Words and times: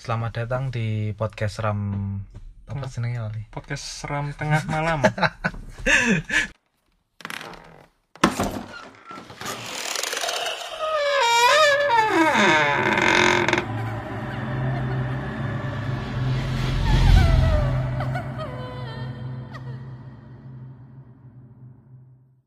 Selamat 0.00 0.32
datang 0.32 0.72
di 0.72 1.12
podcast 1.12 1.60
Ram 1.60 1.76
apa 2.64 2.88
senengnya 2.88 3.28
lali? 3.28 3.44
podcast 3.52 4.00
seram 4.00 4.32
tengah 4.32 4.64
malam 4.64 5.04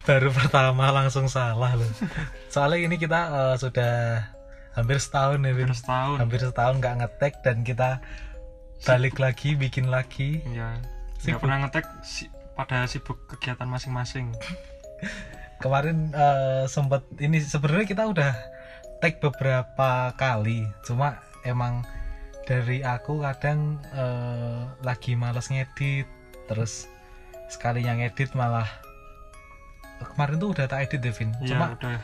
Baru 0.01 0.33
pertama 0.33 0.89
langsung 0.89 1.29
salah 1.29 1.77
loh. 1.77 1.85
Soalnya 2.49 2.89
ini 2.89 2.97
kita 2.97 3.20
eh, 3.29 3.55
sudah 3.61 3.93
hampir 4.73 4.97
setahun 4.97 5.39
ya, 5.41 5.53
hampir 5.53 5.69
setahun. 5.73 6.17
Hampir 6.19 6.39
setahun 6.41 6.75
nggak 6.81 6.95
ngetek 7.01 7.33
dan 7.45 7.57
kita 7.61 7.89
balik 8.83 9.15
lagi 9.21 9.55
bikin 9.55 9.87
lagi. 9.87 10.43
ya 10.51 10.75
nggak 11.23 11.39
pernah 11.39 11.57
ngetek 11.64 11.86
si, 12.04 12.27
pada 12.57 12.83
sibuk 12.89 13.17
kegiatan 13.31 13.69
masing-masing. 13.69 14.33
Kemarin 15.64 16.11
eh, 16.11 16.65
sempet 16.67 17.07
ini 17.23 17.39
sebenarnya 17.39 17.87
kita 17.87 18.04
udah 18.04 18.33
tag 19.00 19.23
beberapa 19.23 20.11
kali, 20.19 20.67
cuma 20.83 21.23
emang 21.47 21.87
dari 22.43 22.83
aku 22.83 23.23
kadang 23.23 23.79
eh, 23.95 24.67
lagi 24.83 25.15
males 25.15 25.47
ngedit, 25.47 26.07
terus 26.51 26.92
sekalinya 27.47 27.95
ngedit 27.95 28.36
malah 28.36 28.67
kemarin 30.03 30.36
tuh 30.36 30.51
udah 30.51 30.67
tak 30.67 30.92
edit 30.92 31.00
Devin, 31.00 31.31
ya 31.39 31.55
cuma 31.55 31.65
udah 31.79 31.95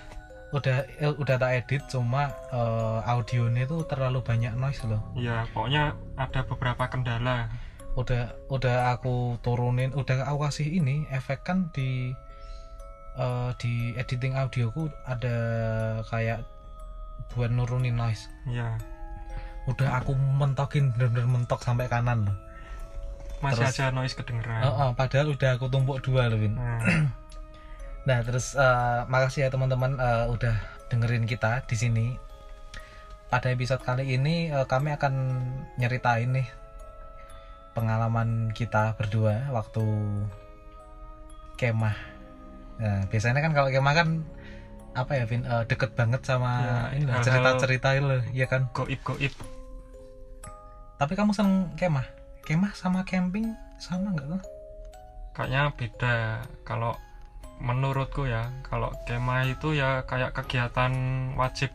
udah 0.49 0.77
eh, 0.97 1.13
udah 1.13 1.35
tak 1.37 1.51
edit 1.61 1.81
cuma 1.89 2.33
eh, 2.49 2.99
audionya 3.05 3.69
tuh 3.69 3.85
terlalu 3.85 4.19
banyak 4.25 4.53
noise 4.57 4.81
loh. 4.89 5.01
Ya 5.13 5.45
pokoknya 5.53 5.93
ada 6.17 6.41
beberapa 6.45 6.89
kendala. 6.89 7.49
Udah 7.97 8.33
udah 8.49 8.93
aku 8.95 9.37
turunin 9.45 9.93
udah 9.93 10.25
aku 10.25 10.49
kasih 10.49 10.81
ini 10.81 11.05
efek 11.13 11.45
kan 11.45 11.69
di 11.73 12.13
eh, 13.17 13.49
di 13.61 13.93
editing 13.97 14.33
audioku 14.37 14.89
ada 15.05 15.35
kayak 16.09 16.45
buat 17.35 17.53
nurunin 17.53 17.93
noise. 17.93 18.25
Ya 18.49 18.77
udah 19.69 20.01
aku 20.01 20.17
mentokin 20.17 20.89
bener-bener 20.97 21.29
mentok 21.29 21.61
sampai 21.61 21.85
kanan 21.85 22.25
loh. 22.25 22.37
Masih 23.39 23.69
Terus- 23.69 23.77
aja 23.77 23.93
noise 23.93 24.17
kedengeran. 24.17 24.65
Oh, 24.65 24.73
oh, 24.73 24.89
padahal 24.97 25.31
udah 25.31 25.55
aku 25.55 25.69
tumpuk 25.69 26.01
dua 26.01 26.27
loh 26.27 26.41
Win. 26.41 26.57
Nah, 26.57 26.81
Nah 28.09 28.25
terus 28.25 28.57
eh, 28.57 28.99
makasih 29.05 29.45
ya 29.45 29.49
teman-teman 29.53 29.93
eh, 30.01 30.25
udah 30.33 30.55
dengerin 30.89 31.29
kita 31.29 31.61
di 31.69 31.77
sini. 31.77 32.07
Pada 33.29 33.53
episode 33.53 33.85
kali 33.85 34.17
ini 34.17 34.49
eh, 34.49 34.65
kami 34.65 34.97
akan 34.97 35.13
nyeritain 35.77 36.33
nih 36.33 36.49
pengalaman 37.77 38.49
kita 38.49 38.97
berdua 38.97 39.53
waktu 39.53 39.85
kemah. 41.53 41.93
Nah, 42.79 43.05
biasanya 43.11 43.45
kan 43.45 43.53
kalau 43.53 43.69
kemah 43.69 43.93
kan 43.93 44.25
apa 44.97 45.11
ya 45.21 45.23
Vin 45.29 45.45
eh, 45.45 45.63
deket 45.69 45.93
banget 45.93 46.25
sama 46.25 46.89
Ya, 46.97 47.21
cerita-cerita 47.21 47.93
itu 47.93 48.03
loh, 48.09 48.21
ya 48.33 48.49
kan. 48.49 48.73
goib 48.73 48.97
goib 49.05 49.29
Tapi 50.97 51.13
kamu 51.13 51.31
seneng 51.37 51.69
kemah? 51.77 52.09
Kemah 52.41 52.73
sama 52.73 53.05
camping 53.05 53.53
sama 53.77 54.17
nggak 54.17 54.27
tuh? 54.33 54.43
kayaknya 55.29 55.71
beda 55.71 56.15
kalau 56.67 56.91
menurutku 57.59 58.23
ya 58.23 58.47
kalau 58.63 58.87
kemah 59.03 59.43
itu 59.45 59.75
ya 59.75 60.03
kayak 60.03 60.31
kegiatan 60.33 60.91
wajib 61.35 61.69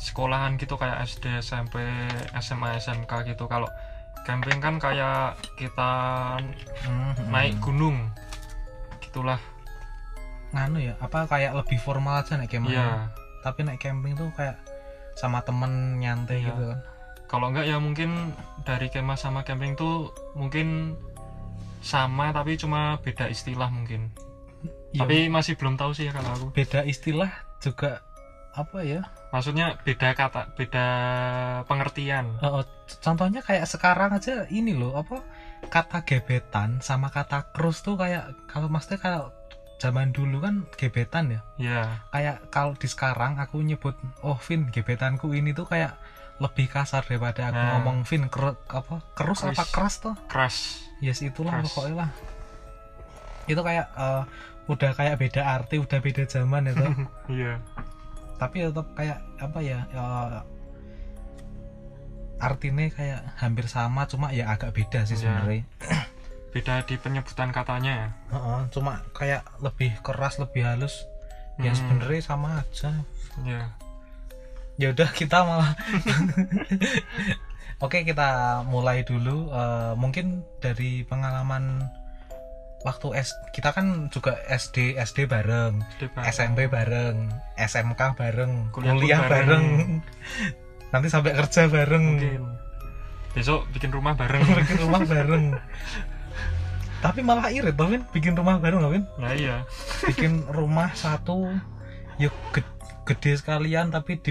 sekolahan 0.00 0.58
gitu 0.58 0.74
kayak 0.74 1.04
SD 1.04 1.38
SMP 1.38 1.78
SMA 2.36 2.80
SMK 2.80 3.12
gitu. 3.28 3.46
Kalau 3.46 3.68
camping 4.24 4.58
kan 4.58 4.78
kayak 4.78 5.36
kita 5.54 5.92
Hmm, 6.82 7.12
naik 7.28 7.60
gunung 7.60 8.10
gitulah. 9.00 9.38
Nganu 10.52 10.82
ya 10.82 10.94
apa 10.98 11.24
kayak 11.24 11.54
lebih 11.54 11.78
formal 11.78 12.20
aja 12.20 12.36
naik 12.36 12.50
kemah 12.50 12.68
iya. 12.68 12.88
Tapi 13.40 13.62
naik 13.62 13.78
camping 13.78 14.12
tuh 14.12 14.28
kayak 14.32 14.58
sama 15.14 15.40
temen 15.42 16.00
nyantai 16.00 16.40
Iya. 16.40 16.48
gitu 16.48 16.62
kan. 16.66 16.78
Kalau 17.28 17.46
enggak 17.48 17.64
ya 17.64 17.76
mungkin 17.76 18.36
dari 18.62 18.88
kemah 18.88 19.16
sama 19.16 19.40
camping 19.42 19.72
tuh 19.72 20.08
mungkin 20.34 20.96
sama 21.82 22.30
tapi 22.30 22.54
cuma 22.56 22.96
beda 23.02 23.28
istilah 23.28 23.68
mungkin. 23.68 24.14
Iya, 24.94 25.04
tapi 25.04 25.26
masih 25.26 25.58
belum 25.58 25.74
tahu 25.74 25.92
sih 25.92 26.08
kalau 26.08 26.30
aku. 26.30 26.46
Beda 26.54 26.86
istilah 26.86 27.30
juga 27.58 28.00
apa 28.52 28.84
ya? 28.84 29.02
Maksudnya 29.32 29.80
beda 29.82 30.12
kata 30.12 30.52
beda 30.54 30.86
pengertian. 31.66 32.36
Eh, 32.38 32.64
contohnya 33.00 33.40
kayak 33.40 33.66
sekarang 33.66 34.14
aja 34.14 34.46
ini 34.52 34.76
loh 34.76 34.94
apa? 34.94 35.24
Kata 35.72 36.04
gebetan 36.04 36.78
sama 36.84 37.08
kata 37.08 37.50
krus 37.56 37.80
tuh 37.80 37.96
kayak 37.96 38.46
kalau 38.46 38.68
maksudnya 38.68 39.00
kalau 39.00 39.26
zaman 39.80 40.12
dulu 40.12 40.44
kan 40.44 40.54
gebetan 40.76 41.32
ya? 41.32 41.40
Ya 41.58 41.82
kayak 42.12 42.52
kalau 42.52 42.76
di 42.76 42.86
sekarang 42.86 43.40
aku 43.40 43.64
nyebut 43.64 43.96
oh 44.22 44.36
Vin 44.44 44.68
gebetanku 44.68 45.32
ini 45.32 45.56
tuh 45.56 45.64
kayak 45.64 45.96
lebih 46.42 46.66
kasar 46.66 47.06
daripada 47.06 47.48
aku 47.48 47.56
Nah. 47.56 47.70
ngomong 47.78 48.02
Vin 48.02 48.26
ker- 48.26 48.58
apa 48.66 48.98
kerus 49.14 49.46
apa? 49.46 49.62
Keras 49.64 49.94
tuh 49.98 50.14
keras. 50.26 50.82
Yes 50.98 51.22
itulah 51.22 51.54
Keras. 51.54 51.70
pokoknya 51.70 51.94
lah. 51.96 52.10
Itu 53.46 53.60
kayak 53.60 53.86
eh, 53.92 54.22
udah 54.66 54.90
kayak 54.92 55.14
beda 55.16 55.42
arti 55.44 55.78
udah 55.78 55.98
beda 55.98 56.22
zaman 56.24 56.66
itu 56.66 56.82
iya. 57.38 57.62
Tapi 58.36 58.56
tetap 58.60 58.86
kayak 58.92 59.18
apa 59.38 59.58
ya 59.60 59.78
eh, 59.86 60.38
artinya 62.38 62.86
kayak 62.88 63.20
hampir 63.38 63.66
sama 63.66 64.02
cuma 64.04 64.30
ya 64.30 64.50
agak 64.50 64.74
beda 64.74 65.06
sih 65.06 65.14
Iya. 65.14 65.22
sebenarnya. 65.22 65.62
Beda 66.52 66.84
di 66.84 67.00
penyebutan 67.00 67.48
katanya 67.48 67.92
ya? 67.96 68.08
Heeh, 68.28 68.60
cuma 68.68 69.00
kayak 69.16 69.40
lebih 69.58 69.88
keras 70.04 70.36
lebih 70.36 70.60
halus. 70.62 71.08
Ya 71.56 71.72
Hmm, 71.72 71.78
sebenarnya 71.96 72.20
sama 72.20 72.60
aja. 72.60 72.92
Ya 73.40 73.72
ya 74.76 74.92
udah 74.92 75.08
kita 75.12 75.44
malah. 75.44 75.72
Oke 77.84 78.06
kita 78.06 78.62
mulai 78.62 79.02
dulu. 79.02 79.50
Eh, 79.50 79.92
mungkin 79.98 80.46
dari 80.62 81.02
pengalaman 81.02 81.82
waktu 82.82 83.14
S 83.14 83.30
kita 83.54 83.70
kan 83.70 84.10
juga 84.10 84.34
SD 84.50 84.98
SD 84.98 85.30
bareng 85.30 85.86
Di 85.98 86.10
bareng. 86.10 86.26
SMP 86.26 86.66
bareng 86.66 87.30
SMK 87.54 88.18
bareng 88.18 88.74
Kuliah 88.74 88.94
kuliah, 88.98 89.20
bareng. 89.26 89.46
bareng. 89.46 89.66
nanti 90.94 91.06
sampai 91.10 91.34
kerja 91.34 91.66
bareng. 91.66 92.04
Mungkin. 92.18 92.42
Besok 93.34 93.66
bikin 93.74 93.90
rumah 93.90 94.14
bareng. 94.14 94.42
Bikin 94.62 94.78
rumah 94.82 95.02
bareng. 95.02 95.44
Tapi 97.02 97.18
malah 97.26 97.50
irit 97.50 97.74
Vin 97.74 98.06
bikin 98.14 98.38
rumah 98.38 98.62
bareng 98.62 98.78
Vin 98.86 99.02
ya 99.18 99.30
iya. 99.34 99.56
Bikin 100.06 100.46
rumah 100.54 100.94
satu. 100.94 101.50
Yuk 102.22 102.30
ge- 102.54 102.78
gede 103.02 103.42
sekalian 103.42 103.90
tapi 103.90 104.22
di 104.22 104.30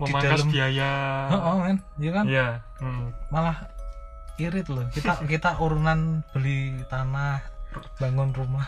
memangkas 0.00 0.40
dalam- 0.40 0.50
biaya. 0.50 0.90
Oh, 1.28 1.40
oh 1.44 1.56
men. 1.60 1.78
Ya 2.00 2.10
kan? 2.10 2.24
Iya 2.24 2.48
hmm. 2.80 3.04
malah 3.28 3.68
irit 4.36 4.66
loh. 4.66 4.88
Kita 4.88 5.20
kita 5.32 5.60
urunan 5.60 6.24
beli 6.32 6.80
tanah 6.88 7.44
bangun 8.00 8.32
rumah. 8.32 8.66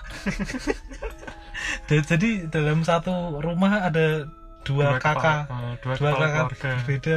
Jadi 1.89 2.49
dalam 2.49 2.83
satu 2.83 3.39
rumah 3.39 3.87
ada 3.87 4.27
dua, 4.63 4.97
kakak. 4.97 5.47
kepala- 5.47 5.47
eh, 5.49 5.75
dua, 5.81 5.95
dua 5.97 6.11
kakak 6.13 6.31
keluarga. 6.53 6.73
beda 6.87 7.17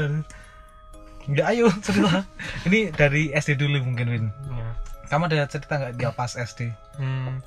ya 1.26 1.44
ayo 1.50 1.66
cerita. 1.82 2.22
Ini 2.64 2.94
dari 2.94 3.34
SD 3.34 3.58
dulu 3.58 3.82
mungkin 3.84 4.08
Win. 4.08 4.26
Ya. 4.47 4.70
kamu 5.06 5.30
ada 5.30 5.46
cerita 5.46 5.78
nggak 5.78 5.94
dia 5.97 6.09
pas 6.09 6.34
SD 6.34 6.74
Hmm, 6.97 7.42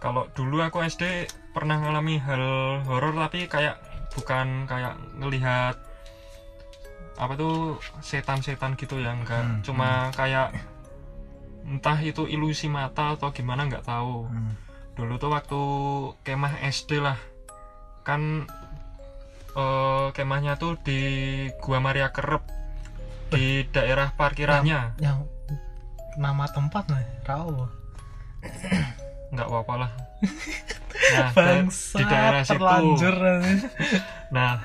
kalau 0.00 0.24
dulu 0.32 0.60
aku 0.60 0.80
SD 0.80 1.24
pernah 1.52 1.76
ngalami 1.76 2.16
hal 2.16 2.40
horor 2.84 3.12
tapi 3.12 3.44
kayak 3.46 3.76
bukan 4.12 4.64
kayak 4.64 4.96
ngelihat 5.16 5.76
apa 7.16 7.32
tuh 7.36 7.80
setan-setan 8.04 8.76
gitu 8.76 9.00
ya 9.00 9.16
enggak. 9.16 9.40
Hmm, 9.40 9.60
cuma 9.64 10.12
kayak 10.12 10.52
entah 11.66 11.98
itu 11.98 12.28
ilusi 12.30 12.70
mata 12.70 13.16
atau 13.16 13.32
gimana 13.32 13.66
nggak 13.66 13.86
tahu. 13.86 14.28
Hmm. 14.28 14.54
dulu 14.96 15.20
tuh 15.20 15.28
waktu 15.28 15.62
kemah 16.24 16.56
SD 16.72 17.04
lah. 17.04 17.20
Kan 18.00 18.48
eh, 19.52 20.08
kemahnya 20.16 20.56
tuh 20.56 20.80
di 20.80 21.00
Gua 21.60 21.84
Maria 21.84 22.08
Kerep 22.08 22.48
di 23.28 23.66
daerah 23.68 24.16
parkirannya. 24.16 24.96
yang 25.02 25.28
nama 26.16 26.48
tempat 26.48 26.88
nih 26.88 27.06
tahu 27.28 27.68
nggak 29.34 29.48
apa-apa 29.48 29.74
lah. 29.86 29.92
Nah 31.06 31.30
bangsa 31.36 32.00
di 32.00 32.04
daerah 32.08 32.42
situ. 32.42 32.64
Nah, 34.32 34.58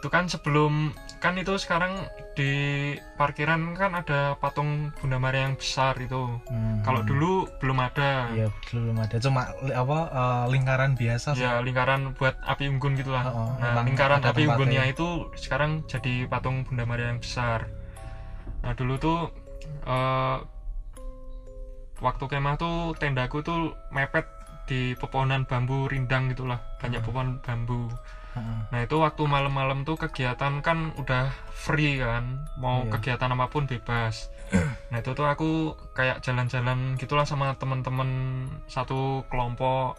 itu 0.00 0.08
kan 0.10 0.26
sebelum 0.26 0.90
kan 1.24 1.40
itu 1.40 1.56
sekarang 1.56 2.04
di 2.36 2.52
parkiran 3.16 3.72
kan 3.72 3.96
ada 3.96 4.36
patung 4.36 4.92
Bunda 5.00 5.16
Maria 5.16 5.48
yang 5.48 5.56
besar 5.56 5.96
itu. 5.96 6.36
Hmm. 6.52 6.84
kalau 6.84 7.00
dulu 7.00 7.48
belum 7.64 7.80
ada. 7.80 8.28
Iya 8.36 8.52
belum 8.68 9.00
ada. 9.00 9.16
Cuma 9.16 9.48
apa 9.56 9.98
eh, 10.12 10.44
lingkaran 10.52 10.92
biasa 11.00 11.32
ya 11.32 11.64
lingkaran 11.64 12.12
buat 12.12 12.36
api 12.44 12.68
unggun 12.68 13.00
gitulah 13.00 13.24
Oh, 13.32 13.48
oh, 13.48 13.50
nah 13.56 13.80
lingkaran 13.80 14.20
api 14.20 14.44
unggunnya 14.44 14.84
itu 14.84 15.32
sekarang 15.32 15.88
jadi 15.88 16.28
patung 16.28 16.68
Bunda 16.68 16.84
Maria 16.84 17.08
yang 17.08 17.24
besar. 17.24 17.72
Nah 18.60 18.76
dulu 18.76 19.00
tuh 19.00 19.18
eh, 19.88 20.38
waktu 22.04 22.24
kemah 22.28 22.60
tuh 22.60 22.92
tendaku 23.00 23.40
tuh 23.40 23.72
mepet 23.88 24.28
di 24.68 24.92
pepohonan 24.96 25.48
bambu 25.48 25.88
rindang 25.88 26.28
gitulah 26.28 26.60
banyak 26.80 27.00
Hmm. 27.00 27.08
pohon 27.08 27.28
bambu. 27.40 27.88
Nah 28.70 28.80
itu 28.82 28.98
waktu 28.98 29.22
malam-malam 29.30 29.86
tuh 29.86 29.94
kegiatan 29.94 30.58
kan 30.58 30.90
udah 30.98 31.30
free 31.54 32.02
kan 32.02 32.50
mau 32.58 32.82
Iya. 32.82 32.98
kegiatan 32.98 33.30
apa 33.30 33.46
pun 33.46 33.64
bebas. 33.70 34.30
Nah 34.90 35.02
itu 35.02 35.10
tuh 35.14 35.26
aku 35.26 35.74
kayak 35.94 36.22
jalan-jalan 36.22 36.94
gitulah 36.94 37.26
sama 37.26 37.54
temen-temen 37.58 38.10
satu 38.66 39.22
kelompok. 39.30 39.98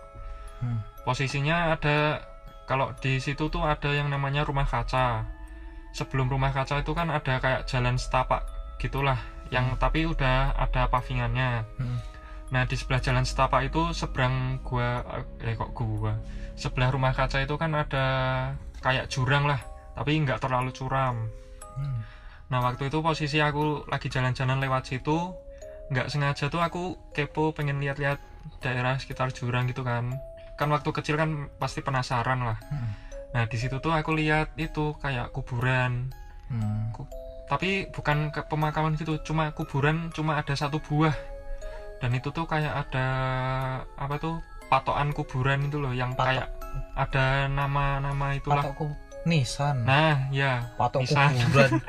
Hmm. 0.55 0.79
posisinya 1.03 1.75
ada 1.75 2.23
kalau 2.63 2.95
di 3.03 3.19
situ 3.19 3.51
tuh 3.51 3.61
ada 3.67 3.91
yang 3.91 4.07
namanya 4.07 4.47
rumah 4.47 4.63
kaca. 4.63 5.27
Sebelum 5.91 6.31
rumah 6.31 6.55
kaca 6.55 6.79
itu 6.79 6.91
kan 6.95 7.11
ada 7.11 7.39
kayak 7.43 7.67
jalan 7.67 7.95
setapak 7.99 8.47
gitulah 8.79 9.19
yang 9.51 9.75
tapi 9.79 10.03
udah 10.07 10.55
ada 10.55 10.87
pavingannya. 10.87 11.63
Hmm. 11.79 11.99
nah 12.53 12.61
di 12.63 12.77
sebelah 12.77 13.01
jalan 13.01 13.25
setapak 13.25 13.67
itu 13.67 13.89
seberang 13.91 14.61
gua 14.61 15.01
eh 15.41 15.57
kok 15.57 15.73
gua 15.73 16.13
sebelah 16.55 16.89
rumah 16.89 17.11
kaca 17.11 17.39
itu 17.39 17.55
kan 17.55 17.71
ada 17.71 18.05
kayak 18.79 19.07
jurang 19.07 19.45
lah 19.45 19.59
tapi 19.93 20.15
nggak 20.17 20.39
terlalu 20.39 20.71
curam 20.71 21.27
Hmm. 21.75 21.99
nah 22.47 22.63
waktu 22.63 22.87
itu 22.87 23.03
posisi 23.03 23.37
aku 23.37 23.83
lagi 23.85 24.07
jalan-jalan 24.07 24.63
lewat 24.63 24.87
situ 24.87 25.35
nggak 25.91 26.07
sengaja 26.07 26.47
tuh 26.47 26.63
aku 26.63 26.95
kepo 27.11 27.51
pengen 27.51 27.77
lihat-lihat 27.77 28.15
daerah 28.59 28.95
sekitar 28.95 29.29
jurang 29.29 29.67
gitu 29.67 29.83
kan 29.83 30.15
kan 30.55 30.71
waktu 30.71 30.87
kecil 30.89 31.15
kan 31.15 31.51
pasti 31.57 31.83
penasaran 31.83 32.39
lah 32.41 32.55
Hmm. 32.71 32.95
nah 33.35 33.43
di 33.43 33.59
situ 33.59 33.75
tuh 33.77 33.91
aku 33.91 34.15
lihat 34.15 34.55
itu 34.55 34.95
kayak 34.97 35.35
kuburan 35.35 36.15
Hmm. 36.47 36.95
tapi 37.45 37.91
bukan 37.91 38.31
ke 38.31 38.47
pemakaman 38.47 38.95
gitu 38.95 39.19
cuma 39.19 39.51
kuburan 39.51 40.07
cuma 40.09 40.39
ada 40.39 40.55
satu 40.55 40.79
buah 40.79 41.13
dan 41.99 42.11
itu 42.11 42.31
tuh 42.31 42.47
kayak 42.47 42.71
ada 42.71 43.07
apa 43.95 44.15
tuh 44.15 44.39
patokan 44.71 45.09
kuburan 45.13 45.67
itu 45.67 45.77
loh 45.79 45.93
yang 45.93 46.13
Patok. 46.13 46.41
kayak 46.41 46.47
ada 46.97 47.47
nama-nama 47.47 48.35
itulah 48.35 48.63
Patokku 48.65 48.91
Nisan. 49.25 49.85
nah 49.87 50.27
ya 50.29 50.73
Patok 50.77 51.05
Nisan. 51.05 51.31
kuburan. 51.37 51.71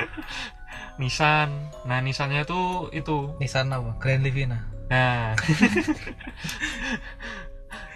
nisan 1.01 1.49
nah 1.85 2.01
nisannya 2.01 2.49
tuh 2.49 2.89
itu 2.93 3.37
Nisan 3.37 3.69
apa? 3.69 3.93
Grand 4.01 4.25
Livina. 4.25 4.65
nah 4.89 5.37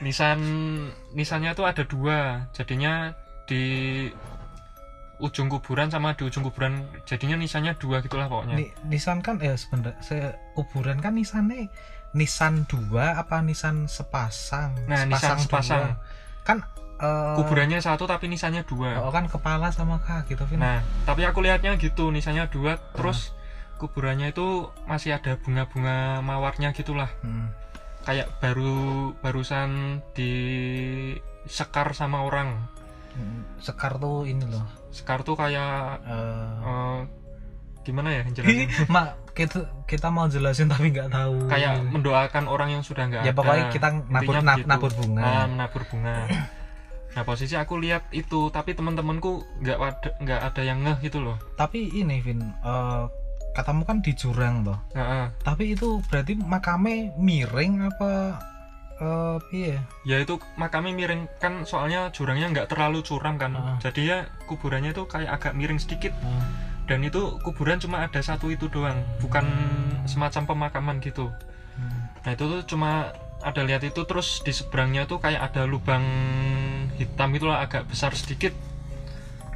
nisan 0.05 0.41
nisannya 1.13 1.53
tuh 1.53 1.69
ada 1.69 1.85
dua 1.85 2.49
jadinya 2.57 3.13
di 3.45 4.09
ujung 5.21 5.53
kuburan 5.53 5.93
sama 5.93 6.17
di 6.17 6.25
ujung 6.25 6.49
kuburan 6.49 6.89
jadinya 7.05 7.37
nisannya 7.37 7.77
dua 7.77 8.01
gitulah 8.01 8.27
pokoknya 8.27 8.57
Ni, 8.57 8.67
Nisan 8.89 9.21
kan 9.21 9.37
ya 9.37 9.53
sebenarnya 9.53 10.01
se 10.01 10.17
kuburan 10.57 10.97
kan 11.05 11.13
Nisannya 11.13 11.69
Nisan 12.11 12.67
dua 12.67 13.17
apa 13.17 13.39
Nisan 13.41 13.87
sepasang? 13.87 14.75
Nah, 14.85 15.07
Nisan 15.07 15.39
sepasang. 15.39 15.95
dua. 15.95 16.03
Kan 16.43 16.59
eh, 16.97 17.35
kuburannya 17.35 17.79
satu 17.79 18.05
tapi 18.05 18.27
nisannya 18.27 18.61
dua 18.63 19.01
Oh 19.01 19.09
kan 19.09 19.25
kepala 19.25 19.71
sama 19.71 19.97
kaki 19.99 20.35
gitu 20.35 20.45
Vin. 20.45 20.61
nah 20.61 20.85
tapi 21.05 21.25
aku 21.25 21.41
lihatnya 21.41 21.73
gitu 21.75 22.11
nisannya 22.11 22.45
dua 22.47 22.77
terus 22.93 23.33
kuburannya 23.77 24.29
itu 24.29 24.69
masih 24.85 25.17
ada 25.17 25.37
bunga-bunga 25.37 26.21
mawarnya 26.21 26.73
gitulah 26.73 27.09
Hmm. 27.21 27.49
kayak 28.03 28.29
baru 28.37 29.13
barusan 29.17 30.01
di 30.13 30.33
sekar 31.47 31.93
sama 31.93 32.21
orang 32.21 32.69
Hmm. 33.11 33.43
Sekar 33.59 33.99
tuh 33.99 34.23
ini 34.23 34.47
loh. 34.47 34.63
sekar 34.91 35.23
tuh 35.23 35.35
kayak 35.35 35.99
eh, 36.05 36.53
eh, 36.63 36.99
gimana 37.83 38.09
ya 38.11 38.23
jelasin 38.27 38.69
Mak, 38.93 39.07
kita 39.33 39.59
kita 39.85 40.09
mau 40.09 40.27
jelasin 40.27 40.67
tapi 40.67 40.91
nggak 40.91 41.09
tahu. 41.09 41.49
kayak 41.49 41.81
mendoakan 41.87 42.45
orang 42.45 42.69
yang 42.71 42.83
sudah 42.83 43.05
nggak 43.05 43.23
ya 43.23 43.27
ada 43.27 43.37
pokoknya 43.37 43.65
kita 43.69 43.89
nabur 44.07 44.35
nab- 44.37 44.59
begitu. 44.59 44.69
nabur 44.69 44.93
bunga. 44.93 45.23
Ah, 45.23 45.45
menabur 45.47 45.83
bunga 45.87 46.17
nah 47.11 47.23
posisi 47.23 47.55
aku 47.55 47.75
lihat 47.77 48.07
itu 48.13 48.49
tapi 48.49 48.71
teman-temanku 48.71 49.43
nggak 49.59 49.77
ada 49.77 50.09
nggak 50.17 50.41
ada 50.45 50.63
yang 50.63 50.79
ngeh 50.81 50.99
gitu 51.03 51.19
loh 51.19 51.35
Tapi 51.55 51.91
ini 51.93 52.21
Vin, 52.21 52.39
eh, 52.39 53.03
katamu 53.51 53.83
kan 53.83 53.99
di 53.99 54.15
jurang 54.15 54.63
toh. 54.63 54.79
Heeh. 54.93 55.27
Tapi 55.41 55.75
itu 55.75 55.99
berarti 56.07 56.39
makamnya 56.39 57.11
miring 57.17 57.83
apa 57.85 58.39
eh 58.95 59.37
piye? 59.49 59.75
ya 60.05 60.17
itu 60.19 60.37
makamnya 60.55 60.93
miring 60.93 61.25
kan 61.35 61.65
soalnya 61.65 62.09
jurangnya 62.11 62.53
nggak 62.53 62.69
terlalu 62.69 63.01
curam 63.01 63.35
kan 63.35 63.53
Ah. 63.53 63.75
jadi 63.81 64.01
ya 64.05 64.19
kuburannya 64.45 64.93
tuh 64.93 65.09
kayak 65.09 65.35
agak 65.35 65.53
miring 65.53 65.81
sedikit 65.81 66.13
Eh, 66.15 66.45
dan 66.91 67.07
itu 67.07 67.39
kuburan 67.47 67.79
cuma 67.79 68.03
ada 68.03 68.19
satu 68.19 68.51
itu 68.51 68.67
doang 68.67 68.99
bukan 69.23 69.47
semacam 70.11 70.43
pemakaman 70.51 70.99
gitu. 70.99 71.31
Hmm. 71.79 72.11
nah 72.27 72.35
itu 72.35 72.51
tuh 72.51 72.61
cuma 72.67 73.15
ada 73.47 73.63
lihat 73.63 73.87
itu 73.87 74.03
terus 74.03 74.43
di 74.43 74.51
seberangnya 74.51 75.07
tuh 75.07 75.23
kayak 75.23 75.55
ada 75.55 75.71
lubang 75.71 76.03
hitam 76.99 77.31
itulah 77.31 77.63
agak 77.63 77.87
besar 77.87 78.11
sedikit. 78.19 78.51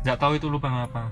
Nggak 0.06 0.18
tahu 0.22 0.38
itu 0.38 0.46
lubang 0.46 0.78
apa. 0.78 1.10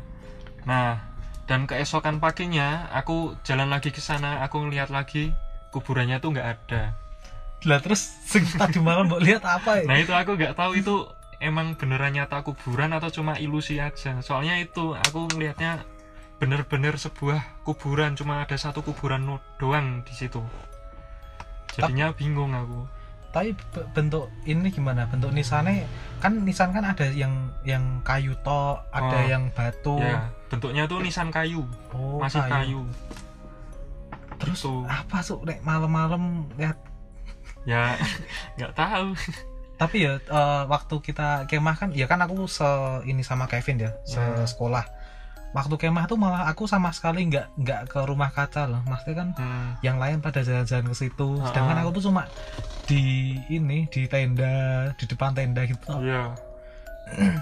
Nah 0.62 1.02
dan 1.50 1.66
keesokan 1.66 2.22
paginya 2.22 2.86
aku 2.94 3.34
jalan 3.42 3.66
lagi 3.66 3.90
ke 3.90 3.98
sana 3.98 4.46
aku 4.46 4.62
ngeliat 4.62 4.94
lagi 4.94 5.34
kuburannya 5.74 6.22
tuh 6.22 6.38
nggak 6.38 6.48
ada. 6.54 6.94
Lah 7.66 7.82
terus 7.82 8.14
tadi 8.62 8.78
malam 8.78 9.10
mau 9.10 9.18
lihat 9.18 9.42
apa 9.42 9.82
ya? 9.82 9.90
nah 9.90 9.98
itu 9.98 10.14
aku 10.14 10.38
nggak 10.38 10.54
tahu 10.54 10.78
itu 10.78 11.02
emang 11.42 11.74
beneran 11.74 12.14
nyata 12.14 12.46
kuburan 12.46 12.94
atau 12.94 13.10
cuma 13.10 13.42
ilusi 13.42 13.82
aja. 13.82 14.22
Soalnya 14.22 14.62
itu 14.62 14.94
aku 14.94 15.26
ngelihatnya 15.34 15.82
bener-bener 16.42 16.98
sebuah 16.98 17.62
kuburan 17.62 18.18
cuma 18.18 18.42
ada 18.42 18.58
satu 18.58 18.82
kuburan 18.82 19.22
doang 19.56 20.02
di 20.02 20.10
situ 20.10 20.42
jadinya 21.70 22.10
bingung 22.10 22.50
aku 22.50 22.82
Tapi 23.32 23.56
be- 23.72 23.88
bentuk 23.96 24.28
ini 24.44 24.68
gimana? 24.68 25.08
Bentuk 25.08 25.32
nisannya 25.32 25.88
kan 26.20 26.44
nisan 26.44 26.68
kan 26.68 26.84
ada 26.84 27.08
yang 27.08 27.32
yang 27.62 28.02
kayu 28.02 28.36
to, 28.36 28.62
ada 28.92 29.16
Oh. 29.16 29.24
yang 29.24 29.48
batu. 29.48 29.96
ya 29.96 30.28
bentuknya 30.50 30.84
tuh 30.84 31.00
nisan 31.00 31.30
kayu 31.30 31.64
Oh, 31.94 32.20
masih 32.20 32.44
kayu, 32.44 32.84
Terus 34.36 34.60
Gitu. 34.60 34.84
apa 34.84 35.22
tuh 35.22 35.40
nek 35.46 35.62
malam-malam 35.62 36.44
lihat 36.58 36.76
ya 37.64 37.96
nggak 38.58 38.74
tahu 38.74 39.16
tapi 39.78 40.04
ya 40.04 40.20
eh, 40.20 40.62
waktu 40.66 40.94
kita 41.00 41.48
kemah 41.48 41.74
kan 41.74 41.88
ya 41.90 42.04
kan 42.04 42.20
aku 42.20 42.44
se 42.44 42.68
ini 43.02 43.24
sama 43.24 43.48
Kevin 43.48 43.80
ya 43.80 43.96
se 44.04 44.18
Ya. 44.18 44.44
sekolah 44.44 44.84
waktu 45.52 45.74
kemah 45.76 46.04
tuh 46.04 46.16
malah 46.16 46.46
aku 46.46 46.64
sama 46.64 46.88
sekali 46.90 47.24
nggak 47.24 47.56
nggak 47.56 47.80
ke 47.86 47.98
rumah 48.02 48.28
kaca 48.28 48.64
loh. 48.66 48.80
Maksudnya 48.84 49.14
kan 49.14 49.28
Hmm, 49.36 49.68
yang 49.80 49.96
lain 49.96 50.18
pada 50.18 50.40
jalan-jalan 50.40 50.88
ke 50.88 50.96
situ. 50.98 51.28
Sedangkan 51.44 51.76
aku 51.78 51.90
tuh 51.94 52.08
cuma 52.08 52.24
di 52.84 53.02
ini 53.48 53.84
di 53.86 54.04
tenda 54.06 54.52
di 54.92 55.04
depan 55.04 55.32
tenda 55.32 55.62
gitu. 55.62 55.84
Loh. 55.86 56.00
iya. 56.00 56.22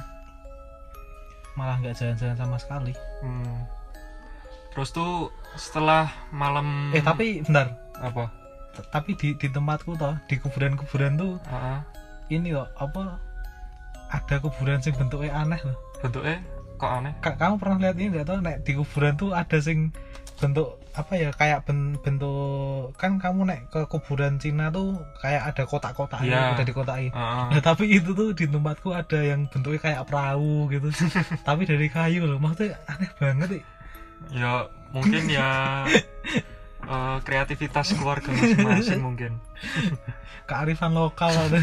Malah 1.55 1.77
nggak 1.79 1.95
jalan-jalan 1.95 2.37
sama 2.37 2.57
sekali. 2.57 2.93
Hmm. 3.21 3.67
terus 4.71 4.95
tuh 4.95 5.35
setelah 5.55 6.07
malam 6.31 6.95
eh 6.95 7.03
tapi 7.03 7.43
bentar. 7.43 7.75
Apa? 7.99 8.31
T- 8.71 8.87
tapi 8.89 9.19
di 9.19 9.35
di 9.35 9.51
tempatku 9.51 9.99
toh 9.99 10.15
di 10.25 10.39
kuburan-kuburan 10.39 11.19
tuh 11.19 11.43
Ah, 11.45 11.83
ini 12.27 12.55
loh 12.55 12.71
apa 12.79 13.19
ada 14.09 14.39
kuburan 14.39 14.79
sing 14.79 14.95
bentuknya 14.95 15.35
aneh 15.37 15.59
loh. 15.61 15.75
Bentuknya 15.99 16.39
kok 16.81 16.91
aneh? 16.91 17.13
Ka- 17.21 17.37
kamu 17.37 17.55
pernah 17.57 17.77
lihat 17.79 17.95
ini 17.95 18.09
nggak 18.11 18.27
tahu? 18.27 18.39
Nek 18.41 18.57
di 18.63 18.73
kuburan 18.75 19.15
tuh 19.15 19.31
ada 19.33 19.59
sing 19.59 19.93
bentuk 20.37 20.81
apa 20.91 21.13
ya 21.15 21.31
kayak 21.31 21.63
ben- 21.63 22.01
bentuk 22.01 22.33
kan 22.97 23.15
kamu 23.17 23.45
nek 23.45 23.61
ke 23.69 23.85
kuburan 23.87 24.37
Cina 24.37 24.67
tuh 24.69 24.97
kayak 25.21 25.53
ada 25.53 25.63
kotak-kotak 25.63 26.25
Iya. 26.25 26.57
udah 26.57 26.65
dikotakin. 26.65 27.13
Ah, 27.13 27.47
Nah, 27.47 27.61
tapi 27.61 27.85
itu 27.87 28.11
tuh 28.11 28.33
di 28.33 28.45
tempatku 28.45 28.91
ada 28.91 29.21
yang 29.21 29.45
bentuknya 29.47 29.79
kayak 29.79 30.03
perahu 30.05 30.67
gitu. 30.69 30.89
Tapi 31.47 31.63
dari 31.63 31.87
kayu 31.87 32.25
loh 32.25 32.37
maksudnya 32.37 32.81
aneh 32.87 33.13
banget 33.15 33.49
sih. 33.53 33.63
Ya 34.33 34.65
mungkin 34.91 35.23
ya 35.29 35.49
eh, 36.91 37.17
kreativitas 37.21 37.93
keluarga 37.93 38.29
masing-masing 38.29 39.01
mungkin. 39.01 39.33
Kearifan 40.49 40.91
lokal 40.91 41.31
ada. 41.31 41.61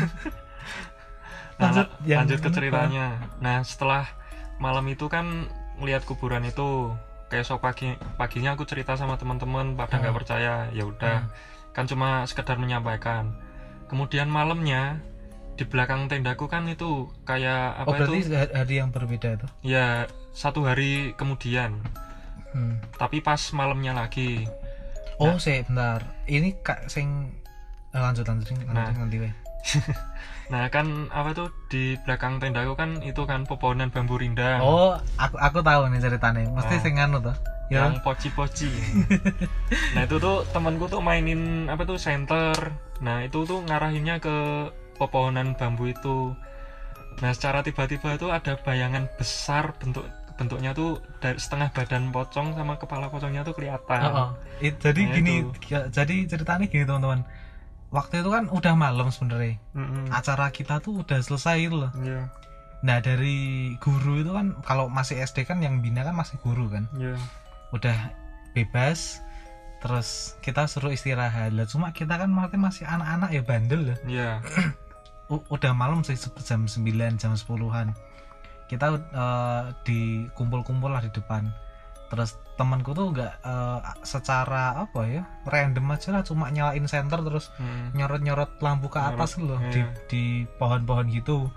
Nah, 1.57 1.73
Lanjut, 1.73 1.87
yang 2.05 2.23
lanjut 2.23 2.39
ke 2.39 2.49
ceritanya. 2.53 3.05
Nah, 3.37 3.65
setelah 3.65 4.05
malam 4.57 4.85
itu 4.87 5.05
kan 5.05 5.47
melihat 5.77 6.01
kuburan 6.03 6.41
itu, 6.41 6.93
keesok 7.27 7.59
pagi 7.59 7.91
paginya 8.15 8.53
aku 8.53 8.63
cerita 8.63 8.93
sama 8.93 9.15
teman-teman 9.15 9.73
pada 9.73 9.97
nggak 9.97 10.09
Hmm. 10.09 10.19
percaya. 10.19 10.53
Ya 10.69 10.83
udah, 10.83 11.29
kan 11.71 11.85
cuma 11.85 12.23
sekedar 12.23 12.55
menyampaikan. 12.55 13.33
Kemudian 13.85 14.27
malamnya 14.27 14.99
di 15.53 15.63
belakang 15.63 16.05
tendaku 16.05 16.45
kan 16.45 16.65
itu 16.65 17.09
kayak 17.23 17.77
apa 17.77 17.87
oh 17.87 17.93
berarti 17.95 18.19
itu? 18.19 18.29
hari- 18.29 18.53
hari 18.53 18.73
yang 18.77 18.93
berbeda 18.93 19.29
itu 19.33 19.47
Ya 19.63 20.05
satu 20.29 20.61
hari 20.63 21.17
kemudian 21.17 21.81
Hmm. 22.53 22.77
tapi 22.93 23.19
pas 23.19 23.41
malamnya 23.51 23.89
lagi 23.91 24.45
oh 25.17 25.35
sih 25.35 25.65
bentar 25.65 26.05
ini 26.25 26.53
kak 26.61 26.85
sing 26.87 27.33
eh, 27.89 27.97
lanjut 27.97 28.21
lanjut 28.23 28.53
lanjut 28.53 28.69
Nah. 28.69 28.93
nanti 28.93 29.17
weh 29.17 29.33
nah 30.47 30.63
kan 30.67 31.11
apa 31.11 31.35
tuh 31.35 31.51
di 31.67 31.99
belakang 32.01 32.39
tendaku 32.39 32.71
kan 32.73 33.03
itu 33.03 33.19
kan 33.23 33.43
pepohonan 33.43 33.91
bambu 33.91 34.15
rindang. 34.15 34.59
Oh 34.59 34.95
aku 35.15 35.35
aku 35.35 35.59
tahu 35.59 35.91
nih 35.91 35.99
ceritanya. 35.99 36.47
Mesti 36.49 36.75
Oh. 36.75 36.81
sing 36.81 36.95
anu 36.97 37.19
tuh 37.19 37.35
ya. 37.67 37.83
Yang 37.83 37.99
poci-poci. 37.99 38.71
Nah 39.95 40.01
itu 40.03 40.15
tuh 40.17 40.47
temanku 40.47 40.87
tuh 40.87 40.99
mainin 40.99 41.67
apa 41.67 41.83
tuh 41.83 41.97
center 41.97 42.55
nah 42.97 43.21
itu 43.21 43.43
tuh 43.43 43.61
ngarahinnya 43.61 44.17
ke 44.17 44.35
pepohonan 44.95 45.53
bambu 45.53 45.87
itu. 45.87 46.31
Nah 47.19 47.31
secara 47.31 47.59
tiba-tiba 47.59 48.15
tuh 48.15 48.31
ada 48.31 48.55
bayangan 48.55 49.11
besar 49.13 49.75
bentuk 49.75 50.07
bentuknya 50.37 50.69
tuh 50.71 51.01
dari 51.17 51.35
setengah 51.35 51.73
badan 51.73 52.09
pocong 52.09 52.53
sama 52.53 52.77
kepala 52.77 53.09
pocongnya 53.09 53.41
tuh 53.41 53.51
kelihatan. 53.51 54.01
Oh, 54.05 54.15
oh. 54.15 54.29
It- 54.61 54.77
jadi 54.77 55.01
Nah, 55.01 55.11
gini 55.11 55.31
itu. 55.41 55.49
ya, 55.67 55.89
jadi 55.89 56.15
ceritanya 56.25 56.65
gini 56.65 56.85
teman-teman 56.85 57.25
waktu 57.89 58.19
itu 58.19 58.29
kan 58.29 58.47
udah 58.47 58.73
malam 58.73 59.07
sebenarnya. 59.07 59.55
Mm-mm. 59.71 60.09
acara 60.09 60.49
kita 60.49 60.77
tuh 60.77 61.01
udah 61.01 61.17
selesai 61.17 61.55
gitu 61.61 61.77
loh. 61.79 61.91
Iya, 61.97 62.27
nah 62.79 62.97
dari 62.97 63.37
guru 63.77 64.19
itu 64.19 64.29
kan 64.29 64.53
kalau 64.61 64.87
masih 64.87 65.17
SD 65.17 65.43
kan 65.43 65.59
yang 65.59 65.79
bina 65.79 66.01
kan 66.01 66.13
masih 66.13 66.35
guru 66.39 66.67
kan. 66.67 66.85
Iya. 66.93 67.15
udah 67.69 67.97
bebas 68.53 69.19
terus 69.77 70.33
kita 70.39 70.65
suruh 70.65 70.89
istirahat. 70.89 71.51
Lah 71.51 71.63
cuma 71.63 71.91
kita 71.91 72.15
kan 72.15 72.27
masih 72.27 72.57
masih 72.57 72.83
anak-anak 72.85 73.29
ya 73.29 73.41
bandel 73.41 73.81
lah 73.85 73.97
Iya. 74.03 74.29
U- 75.29 75.43
udah 75.47 75.71
malam 75.71 76.01
sih 76.01 76.15
jam 76.39 76.63
9 76.63 76.87
jam 77.13 77.31
10-an 77.33 77.91
kita 78.67 78.87
eh, 78.95 79.63
dikumpul-kumpul 79.83 80.87
lah 80.87 80.99
di 80.99 81.11
depan 81.11 81.51
terus 82.07 82.35
temanku 82.55 82.91
tuh 82.91 83.11
nggak 83.11 83.33
eh, 83.39 83.79
secara 84.01 84.79
apa 84.79 85.01
ya 85.05 85.23
random 85.43 85.91
aja 85.91 86.09
lah 86.11 86.23
cuma 86.23 86.47
nyalain 86.47 86.83
senter 86.85 87.19
terus 87.21 87.51
Mm. 87.57 87.93
nyorot-nyorot 87.93 88.57
lampu 88.59 88.87
ke 88.87 88.97
atas 88.97 89.37
loh 89.37 89.59
di 89.69 89.79
iya. 89.79 89.87
di 90.07 90.23
pohon-pohon 90.57 91.07
gitu 91.09 91.47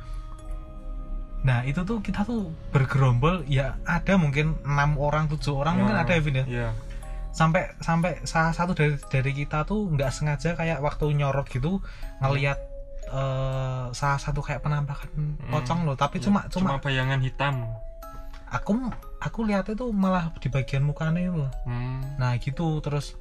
nah 1.41 1.65
itu 1.65 1.81
tuh 1.83 1.99
kita 1.99 2.21
tuh 2.23 2.53
bergerombol 2.69 3.49
ya 3.49 3.81
ada 3.83 4.15
mungkin 4.15 4.61
enam 4.61 5.01
orang 5.01 5.25
tujuh 5.27 5.57
orang 5.57 5.81
mungkin 5.81 5.97
Ya, 5.97 6.05
ada 6.05 6.13
ya 6.13 6.21
ya 6.21 6.45
Iya. 6.45 6.69
sampai 7.33 7.63
sampai 7.79 8.21
salah 8.23 8.53
satu 8.53 8.77
dari 8.77 9.01
dari 9.09 9.33
kita 9.33 9.65
tuh 9.65 9.89
nggak 9.89 10.11
sengaja 10.11 10.53
kayak 10.53 10.79
waktu 10.79 11.09
nyorot 11.15 11.49
gitu 11.49 11.81
ngelihat 12.21 12.61
eh, 13.09 13.85
salah 13.91 14.21
satu 14.21 14.39
kayak 14.39 14.61
penampakan 14.61 15.09
pocong 15.49 15.83
loh 15.83 15.97
tapi 15.97 16.21
cuma 16.21 16.45
Hmm. 16.45 16.53
Cuma 16.53 16.77
cuma 16.77 16.85
bayangan 16.85 17.21
hitam. 17.21 17.65
aku 18.51 18.77
aku 19.21 19.45
lihat 19.45 19.69
itu 19.69 19.85
malah 19.91 20.33
di 20.35 20.49
bagian 20.49 20.83
mukanya 20.83 21.21
itu 21.23 21.45
Hmm. 21.63 22.01
nah 22.17 22.35
gitu 22.35 22.81
terus 22.81 23.15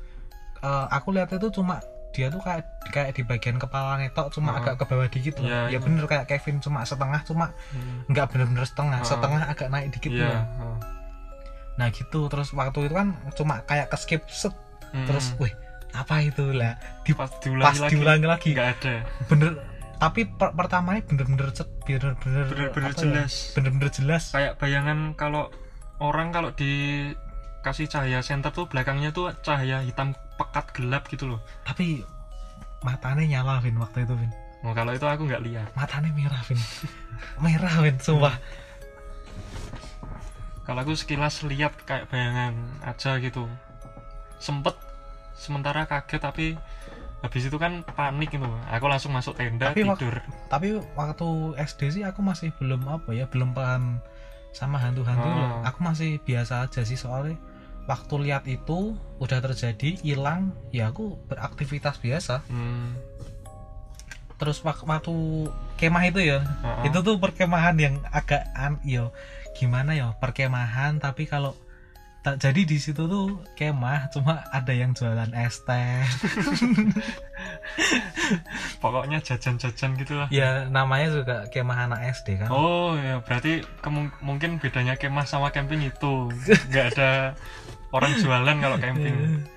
eh, 0.57 0.85
aku 0.89 1.11
lihat 1.11 1.29
itu 1.29 1.47
cuma 1.51 1.79
dia 2.09 2.27
tuh 2.27 2.41
kayak 2.41 2.65
kayak 2.89 3.13
di 3.13 3.21
bagian 3.21 3.55
kepala 3.55 3.95
netok 3.95 4.31
cuma 4.31 4.57
agak 4.57 4.75
ke 4.75 4.83
bawah 4.83 5.05
dikit 5.05 5.37
loh 5.37 5.45
Iya, 5.45 5.59
ya 5.61 5.69
iya. 5.69 5.79
bener 5.79 6.03
kayak 6.03 6.25
Kevin 6.25 6.57
cuma 6.57 6.81
setengah 6.81 7.21
cuma 7.21 7.53
Hmm. 7.69 8.01
nggak 8.07 8.25
bener-bener 8.27 8.65
setengah 8.65 8.99
setengah 9.03 9.45
agak 9.45 9.67
naik 9.67 9.93
dikit 9.93 10.11
Iya. 10.11 10.25
loh 10.25 10.43
oh. 10.65 10.77
nah 11.75 11.87
gitu 11.89 12.27
terus 12.27 12.51
waktu 12.51 12.79
itu 12.81 12.93
kan 12.93 13.07
cuma 13.33 13.61
kayak 13.63 13.87
ke 13.87 13.97
skip 13.97 14.23
set 14.25 14.51
Mm. 14.89 15.05
terus 15.05 15.37
wih 15.37 15.53
apa 15.91 16.17
itu 16.19 16.49
lah 16.49 16.73
di 17.01 17.13
pas 17.13 17.29
pas 17.29 17.39
diulangi 17.39 17.77
lagi 17.77 17.91
diulangi 17.91 18.25
lagi 18.25 18.49
nggak 18.51 18.69
ada. 18.75 18.95
bener 19.25 19.51
tapi 19.95 20.25
per 20.25 20.49
pertamanya 20.51 21.01
bener-bener 21.03 21.49
cet 21.51 21.69
bener-bener 21.83 22.45
Bener-bener 22.47 22.89
ya, 22.89 22.97
jelas. 22.97 23.53
bener-bener 23.53 23.89
jelas 23.91 24.23
kayak 24.29 24.57
bayangan 24.57 25.13
kalau 25.13 25.53
orang 25.99 26.31
kalau 26.31 26.49
dikasih 26.51 27.87
cahaya 27.87 28.19
senter 28.19 28.49
tuh 28.49 28.65
belakangnya 28.65 29.11
tuh 29.11 29.31
cahaya 29.39 29.79
hitam 29.79 30.11
pekat 30.35 30.71
gelap 30.71 31.05
gitu 31.07 31.27
loh. 31.27 31.39
Tapi 31.61 32.03
matanya 32.79 33.39
nyala 33.39 33.59
Vin 33.59 33.75
waktu 33.75 34.03
itu 34.03 34.15
Vin. 34.15 34.31
Oh, 34.59 34.71
kalau 34.71 34.91
itu 34.91 35.03
aku 35.03 35.23
nggak 35.23 35.43
lihat. 35.43 35.67
Matanya 35.71 36.11
merah 36.11 36.39
Vin. 36.43 36.59
Merah 37.37 37.75
Vin 37.79 37.95
sumpah. 37.97 38.35
Kalau 40.63 40.79
aku 40.79 40.93
sekilas 40.93 41.41
lihat 41.43 41.73
kayak 41.83 42.07
bayangan 42.07 42.53
aja 42.83 43.17
gitu. 43.17 43.49
Sempet 44.37 44.77
sementara 45.33 45.83
kaget 45.83 46.21
tapi 46.21 46.45
habis 47.19 47.43
itu 47.43 47.57
kan 47.57 47.81
panik 47.83 48.29
gitu. 48.29 48.45
Aku 48.69 48.85
langsung 48.85 49.11
masuk 49.11 49.33
tenda 49.33 49.73
Tapi 49.73 49.83
wak- 49.83 49.97
tidur. 49.97 50.15
tapi 50.47 50.67
waktu 50.93 51.27
SD 51.57 51.81
sih 51.91 52.03
aku 52.05 52.21
masih 52.21 52.53
belum 52.55 52.85
apa 52.85 53.11
ya 53.11 53.25
belum 53.25 53.51
paham 53.51 53.99
sama 54.51 54.77
hantu-hantu 54.77 55.25
loh 55.25 55.61
aku 55.63 55.79
masih 55.81 56.17
biasa 56.21 56.65
aja 56.65 56.81
sih 56.81 56.97
soalnya 56.97 57.37
waktu 57.85 58.29
lihat 58.29 58.45
itu 58.45 58.93
udah 59.17 59.39
terjadi 59.41 59.97
hilang 60.01 60.53
ya 60.69 60.93
aku 60.93 61.17
beraktivitas 61.25 61.97
biasa. 61.97 62.45
Hmm, 62.45 62.93
terus 64.37 64.61
wak- 64.61 64.85
waktu 64.85 65.49
kemah 65.75 66.05
itu 66.07 66.21
ya 66.23 66.39
oh, 66.63 66.85
itu 66.85 66.97
tuh 67.01 67.17
perkemahan 67.17 67.75
yang 67.75 67.95
agak 68.07 68.45
an 68.53 68.77
yo 68.85 69.11
gimana 69.57 69.91
ya 69.91 70.13
perkemahan 70.15 71.01
tapi 71.01 71.27
kalau 71.27 71.57
tak 72.19 72.35
jadi 72.35 72.67
di 72.67 72.75
situ 72.75 73.07
tuh 73.07 73.39
kemah 73.55 74.11
cuma 74.11 74.43
ada 74.51 74.75
yang 74.75 74.91
jualan 74.91 75.31
es 75.31 75.63
teh 75.63 76.03
pokoknya 78.83 79.23
jajan-jajan 79.23 79.95
gitu 79.95 80.19
lah 80.19 80.27
ya 80.27 80.67
namanya 80.67 81.07
juga 81.15 81.35
kemah 81.47 81.87
anak 81.87 81.99
SD 82.19 82.43
kan 82.43 82.49
Oh 82.51 82.95
ya 82.99 83.23
berarti 83.23 83.63
mungkin 84.19 84.59
bedanya 84.59 84.99
kemah 84.99 85.23
sama 85.23 85.51
camping 85.51 85.79
itu 85.83 86.27
nggak 86.69 86.85
ada 86.95 87.33
orang 87.89 88.11
jualan 88.19 88.55
kalau 88.59 88.77
camping. 88.77 89.15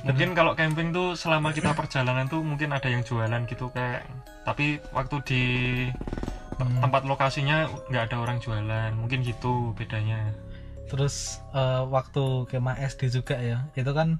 Mungkin 0.00 0.32
kalau 0.32 0.56
camping 0.56 0.96
tuh 0.96 1.12
selama 1.12 1.52
kita 1.52 1.76
perjalanan 1.76 2.24
tuh 2.24 2.40
mungkin 2.40 2.72
ada 2.72 2.88
yang 2.88 3.04
jualan 3.04 3.44
gitu 3.44 3.68
kayak 3.68 4.08
tapi 4.48 4.80
waktu 4.96 5.16
di 5.28 5.42
Hmm. 6.60 6.76
tempat 6.84 7.08
lokasinya 7.08 7.72
nggak 7.88 8.12
ada 8.12 8.16
orang 8.20 8.36
jualan 8.36 8.92
mungkin 8.92 9.24
gitu 9.24 9.72
bedanya. 9.72 10.28
Terus 10.90 11.14
eh, 11.52 11.82
waktu 11.86 12.22
kemah 12.46 12.76
SD 12.82 13.14
juga 13.14 13.38
ya 13.38 13.62
itu 13.72 13.90
kan 13.90 14.18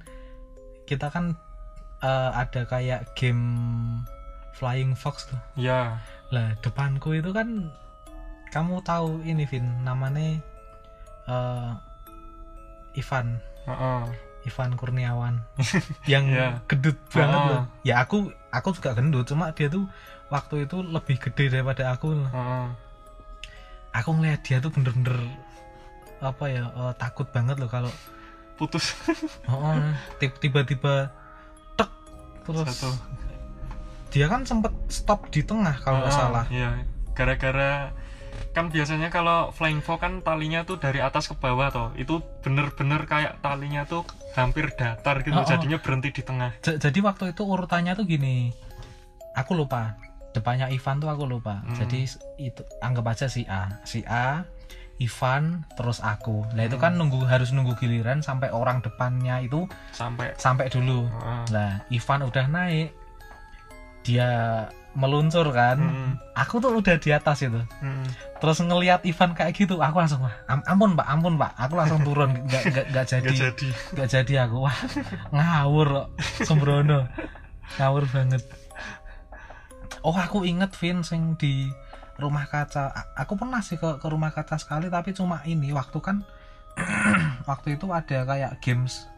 kita 0.86 1.10
kan 1.10 1.34
eh, 2.00 2.30
ada 2.32 2.62
kayak 2.64 3.10
game 3.12 3.42
Flying 4.52 4.94
Fox 4.94 5.26
tuh 5.26 5.40
Ya 5.54 5.98
lah 6.30 6.54
depanku 6.58 7.10
itu 7.12 7.30
kan 7.30 7.74
kamu 8.48 8.78
tahu 8.80 9.22
ini 9.22 9.42
Vin 9.44 9.66
namanya 9.80 10.38
eh, 11.26 11.70
Ivan 12.92 13.38
heeh. 13.64 14.02
Ivan 14.42 14.72
Kurniawan 14.72 15.34
yang 16.08 16.24
Iya. 16.26 16.58
gendut 16.64 16.96
banget 17.10 17.34
Oh. 17.36 17.46
loh 17.50 17.62
ya 17.82 18.00
aku 18.00 18.18
aku 18.48 18.72
juga 18.72 18.94
gendut 18.94 19.26
cuma 19.26 19.50
dia 19.50 19.66
tuh 19.66 19.84
waktu 20.30 20.64
itu 20.64 20.80
lebih 20.80 21.18
gede 21.20 21.50
daripada 21.50 21.90
aku 21.90 22.14
loh. 22.14 22.30
heeh. 22.30 22.66
aku 23.92 24.10
ngeliat 24.12 24.40
dia 24.40 24.58
tuh 24.58 24.70
bener-bener 24.70 25.18
apa 26.20 26.44
ya 26.46 26.64
eh, 26.68 26.92
takut 26.94 27.26
banget 27.26 27.56
loh 27.56 27.66
kalau 27.66 27.90
putus 28.54 28.92
oh, 29.46 29.56
oh, 29.56 29.76
tib- 30.16 30.36
tiba-tiba 30.36 31.08
tek 31.74 31.88
terus 32.42 32.64
satu. 32.66 32.92
dia 34.08 34.26
kan 34.26 34.42
sempet 34.42 34.68
stop 34.86 35.28
di 35.28 35.40
tengah 35.40 35.76
kalau 35.78 36.00
nggak 36.00 36.10
Heeh, 36.10 36.20
salah 36.20 36.44
Iya. 36.48 36.70
Gara-gara 37.10 37.92
kan 38.50 38.66
biasanya 38.66 39.08
kalau 39.08 39.48
flying 39.50 39.78
fox 39.78 40.00
kan 40.00 40.20
talinya 40.20 40.60
tuh 40.60 40.76
dari 40.76 40.98
atas 40.98 41.24
ke 41.24 41.34
bawah 41.34 41.68
toh 41.68 41.88
itu 41.94 42.18
bener-bener 42.40 43.04
kayak 43.04 43.38
talinya 43.38 43.84
tuh 43.84 44.02
hampir 44.32 44.72
datar 44.72 45.20
gitu 45.20 45.32
Oh, 45.32 45.40
oh. 45.40 45.46
jadinya 45.46 45.78
berhenti 45.78 46.10
di 46.10 46.20
tengah 46.20 46.50
J- 46.58 46.78
jadi 46.80 46.98
waktu 47.00 47.30
itu 47.30 47.42
urutannya 47.42 47.92
tuh 47.92 48.04
gini 48.04 48.50
aku 49.32 49.54
lupa 49.54 49.94
depannya 50.30 50.66
Ivan 50.68 50.98
tuh 50.98 51.08
aku 51.08 51.24
lupa 51.24 51.62
Hmm. 51.62 51.76
jadi 51.76 52.06
itu 52.40 52.62
anggap 52.80 53.06
aja 53.08 53.26
si 53.26 53.46
A 53.46 53.78
si 53.84 54.02
A 54.02 54.42
Ivan 55.00 55.64
terus 55.72 55.98
aku. 55.98 56.44
Nah 56.52 56.62
itu 56.62 56.76
Hmm. 56.76 56.84
kan 56.84 56.92
nunggu 56.94 57.24
harus 57.24 57.50
nunggu 57.50 57.72
giliran 57.74 58.20
sampai 58.20 58.52
orang 58.52 58.78
depannya 58.78 59.40
itu 59.40 59.64
sampai 59.90 60.36
sampai 60.36 60.68
dulu. 60.68 61.08
Heeh. 61.08 61.42
nah 61.50 61.70
Ivan 61.88 62.20
udah 62.22 62.44
naik 62.46 62.92
dia 64.02 64.28
meluncur 64.90 65.46
kan. 65.50 65.78
Mm, 65.78 66.10
aku 66.34 66.58
tuh 66.58 66.74
udah 66.74 66.96
di 66.96 67.10
atas 67.10 67.40
itu. 67.40 67.60
Mm. 67.80 68.06
terus 68.40 68.56
ngelihat 68.58 69.04
Ivan 69.04 69.32
kayak 69.32 69.52
gitu 69.52 69.76
aku 69.78 70.00
langsung 70.00 70.20
wah 70.20 70.32
am- 70.46 70.64
ampun 70.64 70.92
pak 70.94 71.06
ampun 71.06 71.34
pak. 71.36 71.52
Aku 71.56 71.76
langsung 71.76 72.00
turun 72.00 72.32
nggak 72.44 72.62
nggak 72.66 72.86
nggak 72.90 73.06
jadi. 73.06 73.28
Nggak 73.28 73.40
jadi. 73.40 73.68
Nggak 73.92 74.08
jadi 74.10 74.34
aku. 74.44 74.56
Wah 74.60 74.76
ngawur 75.30 75.86
kok 75.90 76.08
sembrono. 76.42 77.08
Ngawur 77.76 78.04
banget. 78.04 78.42
Oh 80.00 80.12
aku 80.12 80.42
inget 80.42 80.72
Vin 80.74 81.00
sing 81.00 81.36
di 81.36 81.68
rumah 82.20 82.44
kaca. 82.44 82.92
Aku 83.16 83.34
pernah 83.34 83.58
sih 83.58 83.74
ke, 83.74 83.96
ke 83.96 84.06
rumah 84.06 84.30
kaca 84.30 84.54
sekali 84.54 84.86
tapi 84.86 85.10
cuma 85.10 85.40
ini. 85.42 85.72
Waktu 85.72 85.98
kan 85.98 86.22
waktu 87.50 87.74
itu 87.74 87.88
ada 87.88 88.22
kayak 88.22 88.60
games. 88.60 89.08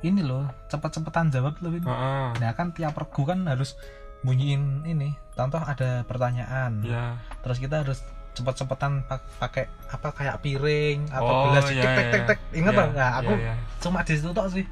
Ini 0.00 0.18
loh 0.20 0.50
cepet-cepetan 0.66 1.30
jawab 1.30 1.54
loh 1.60 1.70
Vin. 1.70 1.84
Heeh. 1.84 2.28
nah 2.40 2.50
kan 2.52 2.72
tiap 2.72 2.96
regu 2.96 3.22
kan 3.22 3.46
harus 3.46 3.78
bunyiin 4.22 4.82
ini. 4.82 5.14
Contoh 5.32 5.60
ada 5.60 6.02
pertanyaan. 6.02 6.82
Ya. 6.82 7.20
Terus 7.40 7.58
kita 7.58 7.86
harus 7.86 8.02
cepet-cepetan 8.32 9.04
pak- 9.04 9.28
pakai 9.38 9.68
apa 9.86 10.08
kayak 10.10 10.40
piring 10.40 11.04
atau 11.06 11.28
Oh, 11.28 11.42
gelas. 11.52 11.68
iya, 11.68 11.84
tek 11.84 11.92
tek 11.92 12.08
tek 12.08 12.22
tek 12.26 12.38
inget 12.50 12.72
iya. 12.72 12.80
lah 12.80 12.88
nah, 12.90 13.10
aku 13.20 13.32
Iya, 13.36 13.52
iya. 13.52 13.54
cuma 13.78 14.00
di 14.00 14.12
situ 14.16 14.32
tok 14.32 14.48
sih. 14.48 14.64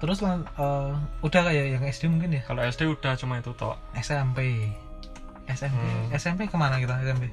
Terus 0.00 0.18
eh, 0.18 0.90
udah 1.22 1.40
kayak 1.46 1.64
yang 1.70 1.84
SD 1.84 2.10
mungkin 2.10 2.34
ya? 2.34 2.42
Kalau 2.42 2.58
SD 2.64 2.90
udah 2.90 3.14
cuma 3.14 3.38
itu 3.38 3.54
tok. 3.54 3.78
SMP 3.94 4.72
SMP 5.50 5.78
Hmm. 5.78 6.06
SMP 6.14 6.40
ke 6.46 6.56
mana 6.56 6.78
kita 6.78 6.98
SMP 7.02 7.32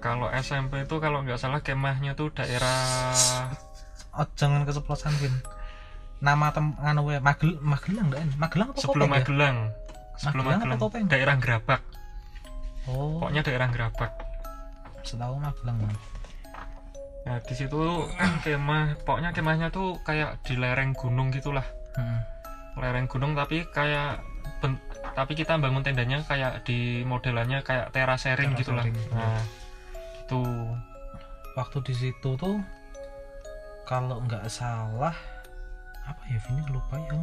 kalau 0.00 0.32
SMP 0.32 0.88
itu 0.88 0.96
kalau 0.96 1.20
nggak 1.20 1.36
salah 1.36 1.60
kemahnya 1.60 2.16
tuh 2.16 2.32
daerah 2.32 2.80
oh 4.16 4.26
jangan 4.34 4.64
keceplosan 4.64 5.12
Vin. 5.20 5.34
Nama 6.20 6.52
tem 6.52 6.72
anu 6.80 7.08
ya 7.12 7.20
Magel 7.20 7.56
Magelang 7.60 8.12
ndak 8.12 8.20
Magelang 8.36 8.68
apa 8.72 8.80
sebelum 8.80 9.08
Kopeng 9.08 9.12
ya? 9.12 9.20
Magelang. 9.24 9.56
Sebelum 10.16 10.44
Magelang 10.44 10.78
Magelang. 10.80 11.08
Daerah 11.08 11.36
Gerabak. 11.40 11.80
Oh. 12.88 13.20
Pokoknya 13.20 13.40
daerah 13.44 13.68
Gerabak. 13.72 14.12
Setahu 15.04 15.36
Magelang 15.40 15.78
Man. 15.80 15.96
nah 17.20 17.36
di 17.44 17.52
situ 17.52 18.08
kemah 18.44 18.96
pokoknya 19.04 19.36
kemahnya 19.36 19.68
tuh 19.68 20.00
kayak 20.08 20.40
di 20.48 20.56
lereng 20.56 20.96
gunung 20.96 21.28
gitulah. 21.28 21.64
Mm-mm. 22.00 22.20
lereng 22.80 23.04
gunung 23.04 23.36
tapi 23.36 23.68
kayak 23.76 24.24
tapi 25.14 25.32
kita 25.34 25.58
bangun 25.58 25.82
tendanya 25.82 26.22
kayak 26.24 26.62
di 26.64 27.02
modelannya 27.02 27.64
kayak 27.64 27.90
terasering 27.90 28.54
Terasering, 28.54 28.94
iya. 28.94 29.10
nah 29.12 29.40
itu 30.22 30.40
waktu 31.58 31.78
di 31.82 31.94
situ 31.96 32.30
tuh 32.38 32.62
kalau 33.88 34.22
nggak 34.22 34.46
salah 34.46 35.14
apa 36.06 36.22
ya 36.30 36.38
Vini 36.46 36.62
lupa 36.70 36.96
ya. 37.10 37.18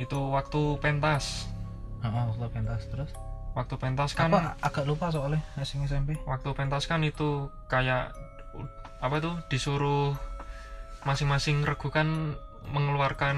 Itu 0.00 0.32
waktu 0.32 0.80
pentas. 0.80 1.52
Oh, 2.00 2.32
waktu 2.32 2.48
pentas 2.48 2.88
terus? 2.88 3.12
Waktu 3.52 3.74
pentas 3.76 4.16
kan 4.16 4.32
apa 4.32 4.56
agak 4.64 4.88
lupa 4.88 5.12
soalnya 5.12 5.42
asing 5.58 5.84
SMP 5.84 6.14
waktu 6.22 6.54
pentas 6.54 6.86
kan 6.86 7.02
itu 7.02 7.50
kayak 7.66 8.14
apa 9.02 9.16
tuh 9.18 9.34
disuruh 9.50 10.14
masing-masing 11.02 11.66
regu 11.66 11.90
kan 11.90 12.38
mengeluarkan 12.70 13.36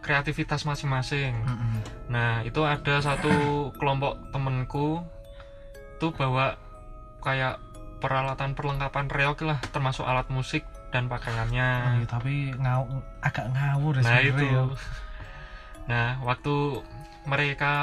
kreativitas 0.00 0.64
masing-masing 0.64 1.36
Mm-mm. 1.36 1.80
nah 2.08 2.40
itu 2.42 2.64
ada 2.64 3.00
satu 3.00 3.70
kelompok 3.76 4.18
temenku 4.32 5.04
tuh 6.00 6.10
bawa 6.16 6.56
kayak 7.20 7.60
peralatan 8.00 8.56
perlengkapan 8.56 9.06
reok 9.12 9.44
lah 9.44 9.60
termasuk 9.70 10.08
alat 10.08 10.26
musik 10.32 10.64
dan 10.90 11.06
pakaiannya 11.06 12.00
iya, 12.02 12.06
tapi 12.08 12.50
ngau 12.56 12.88
agak 13.20 13.46
ngawur 13.52 14.00
ya 14.00 14.02
nah 14.02 14.18
itu 14.18 14.42
ya. 14.42 14.62
nah 15.86 16.08
waktu 16.24 16.82
mereka 17.28 17.74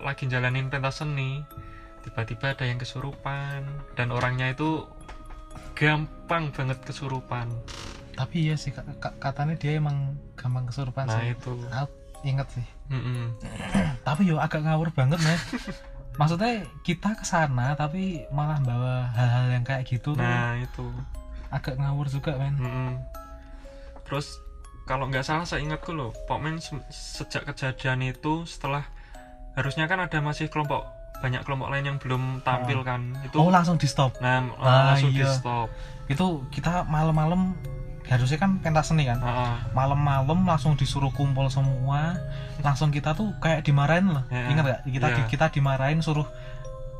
lagi 0.00 0.26
jalanin 0.26 0.72
pentas 0.72 1.04
seni 1.04 1.44
tiba-tiba 2.02 2.56
ada 2.56 2.64
yang 2.64 2.80
kesurupan 2.80 3.68
dan 3.94 4.08
orangnya 4.10 4.50
itu 4.50 4.88
gampang 5.76 6.50
banget 6.56 6.80
kesurupan 6.82 7.52
tapi 8.16 8.48
ya 8.48 8.56
sih 8.56 8.70
ka- 8.70 8.96
ka- 8.96 9.16
katanya 9.20 9.54
dia 9.54 9.76
emang 9.76 9.96
gampang 10.34 10.64
kesurupan 10.64 11.04
nah 11.04 11.20
sih. 11.20 11.30
itu. 11.30 11.52
Aku 11.68 11.92
inget 12.22 12.48
sih. 12.50 12.66
Mm-mm. 12.88 13.36
tapi 14.06 14.24
yo 14.24 14.36
agak 14.36 14.60
ngawur 14.60 14.88
banget 14.90 15.20
mas. 15.20 15.40
Maksudnya 16.18 16.64
kita 16.80 17.12
ke 17.12 17.22
sana 17.22 17.72
tapi 17.72 18.24
malah 18.30 18.56
bawa 18.58 19.12
hal-hal 19.12 19.52
yang 19.52 19.62
kayak 19.62 19.84
gitu 19.84 20.10
tuh 20.10 20.18
nah 20.18 20.56
itu. 20.56 20.88
agak 21.46 21.76
ngawur 21.76 22.08
juga 22.08 22.34
men. 22.34 22.56
Mm-mm. 22.56 22.90
terus 24.02 24.38
kalau 24.84 25.06
nggak 25.06 25.20
salah 25.20 25.42
saya 25.42 25.60
ingatku 25.60 25.90
loh 25.90 26.14
Pokmen 26.24 26.56
se- 26.56 26.78
sejak 26.88 27.42
kejadian 27.44 28.00
itu 28.02 28.42
setelah 28.44 28.86
harusnya 29.52 29.84
kan 29.84 29.98
ada 29.98 30.18
masih 30.18 30.46
kelompok 30.46 30.86
banyak 31.16 31.42
kelompok 31.42 31.68
lain 31.68 31.84
yang 31.86 31.98
belum 31.98 32.38
tampil 32.40 32.80
kan 32.80 33.18
itu 33.20 33.34
oh 33.34 33.48
langsung 33.48 33.74
di 33.74 33.84
stop 33.84 34.14
nah 34.18 34.46
Ah, 34.56 34.92
langsung 34.92 35.10
di 35.10 35.20
iya. 35.20 35.32
stop 35.32 35.66
itu 36.06 36.24
kita 36.50 36.86
malam-malam 36.86 37.58
harusnya 38.06 38.36
kan 38.36 38.58
pentas 38.58 38.86
seni 38.86 39.04
kan? 39.04 39.18
Malam-malam 39.72 40.42
langsung 40.42 40.74
disuruh 40.74 41.10
kumpul 41.10 41.46
semua 41.48 42.14
langsung 42.60 42.88
kita 42.88 43.12
tuh 43.12 43.34
kayak 43.38 43.62
dimarahin 43.62 44.10
loh. 44.10 44.24
Ya, 44.28 44.46
ingat 44.48 44.64
gak 44.64 44.80
kita 44.86 45.06
ya. 45.06 45.14
di- 45.16 45.28
kita 45.28 45.46
dimarahin 45.50 46.00
suruh 46.00 46.26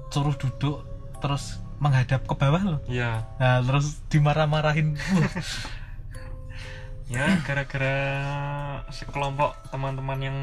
suruh 0.08 0.34
duduk 0.34 0.82
terus 1.18 1.58
menghadap 1.76 2.22
ke 2.22 2.34
bawah 2.34 2.62
loh. 2.62 2.80
Iya, 2.86 3.22
nah 3.36 3.60
terus 3.60 4.00
dimarah-marahin. 4.08 4.94
Ya 7.06 7.38
gara-gara 7.38 7.94
sekelompok 8.90 9.54
teman-teman 9.70 10.18
yang 10.18 10.38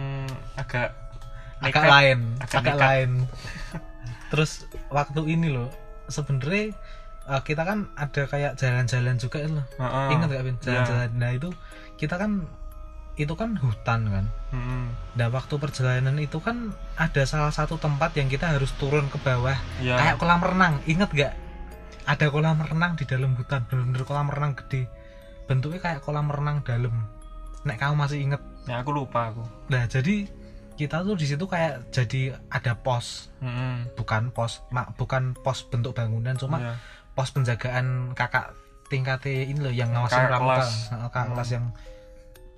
agak 0.56 0.96
agak 1.60 1.76
nekat. 1.76 1.92
lain 1.92 2.20
Agak 2.40 2.56
agak 2.56 2.64
nekat. 2.72 2.80
lain. 2.88 3.12
Terus 4.32 4.52
waktu 4.88 5.22
ini 5.28 5.52
loh 5.52 5.68
sebenarnya 6.08 6.72
uh, 7.26 7.42
kita 7.42 7.62
kan 7.62 7.90
ada 7.94 8.24
kayak 8.24 8.56
jalan-jalan 8.56 9.16
juga 9.16 9.40
loh 9.46 9.66
Heeh. 9.76 10.08
ingat 10.12 10.28
gak 10.30 10.44
Vin 10.44 10.56
Iya. 10.56 10.64
jalan-jalan 10.64 11.10
nah 11.16 11.32
itu 11.32 11.50
kita 11.96 12.16
kan 12.16 12.32
itu 13.14 13.30
kan 13.32 13.54
hutan 13.56 14.10
kan 14.10 14.26
Mm-mm. 14.50 14.90
Nah 15.14 15.28
waktu 15.30 15.54
perjalanan 15.56 16.18
itu 16.18 16.38
kan 16.40 16.70
ada 16.96 17.22
salah 17.24 17.50
satu 17.50 17.78
tempat 17.78 18.10
yang 18.14 18.26
kita 18.26 18.50
harus 18.50 18.74
turun 18.74 19.06
ke 19.08 19.18
bawah 19.18 19.54
Iya. 19.78 19.96
kayak 19.96 20.16
kolam 20.18 20.42
renang 20.42 20.82
inget 20.84 21.10
gak 21.12 21.34
ada 22.04 22.26
kolam 22.28 22.58
renang 22.58 22.94
di 22.94 23.06
dalam 23.06 23.34
hutan 23.34 23.64
bener-bener 23.64 24.02
kolam 24.02 24.28
renang 24.28 24.54
gede 24.56 24.90
bentuknya 25.44 25.80
kayak 25.80 26.00
kolam 26.00 26.26
renang 26.26 26.60
dalam 26.62 27.06
nek 27.62 27.78
kamu 27.78 27.96
masih 27.96 28.20
inget 28.20 28.42
Ya 28.64 28.80
aku 28.80 28.92
lupa 28.92 29.30
aku. 29.30 29.44
nah 29.68 29.86
jadi 29.86 30.26
kita 30.74 31.00
tuh 31.00 31.14
di 31.14 31.30
situ 31.30 31.46
kayak 31.46 31.94
jadi 31.94 32.34
ada 32.50 32.74
pos 32.74 33.30
Mm-mm. 33.40 33.94
bukan 33.94 34.34
pos 34.34 34.66
mak 34.68 34.96
bukan 34.96 35.38
pos 35.38 35.64
bentuk 35.64 35.94
bangunan 35.94 36.34
cuma 36.34 36.58
Iya. 36.58 36.74
Pos 37.14 37.30
penjagaan 37.30 38.12
kakak 38.14 38.54
tingkatnya 38.86 39.46
ini 39.46 39.60
loh 39.60 39.72
yang 39.72 39.90
ngawasin 39.90 40.18
Kakak 40.20 40.30
pramuka 40.30 40.54
kelas. 40.56 40.72
Kakak 40.92 41.24
Hmm. 41.24 41.32
kelas 41.32 41.50
yang 41.52 41.66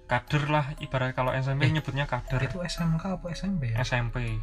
Kader 0.06 0.44
lah 0.48 0.66
ibarat 0.78 1.12
kalau 1.12 1.34
SMP 1.34 1.66
Eh, 1.66 1.74
nyebutnya 1.74 2.06
kader. 2.06 2.38
itu 2.40 2.62
SMK 2.62 3.18
apa 3.18 3.26
SMP 3.32 3.74
ya 3.74 3.82
SMP. 3.82 4.38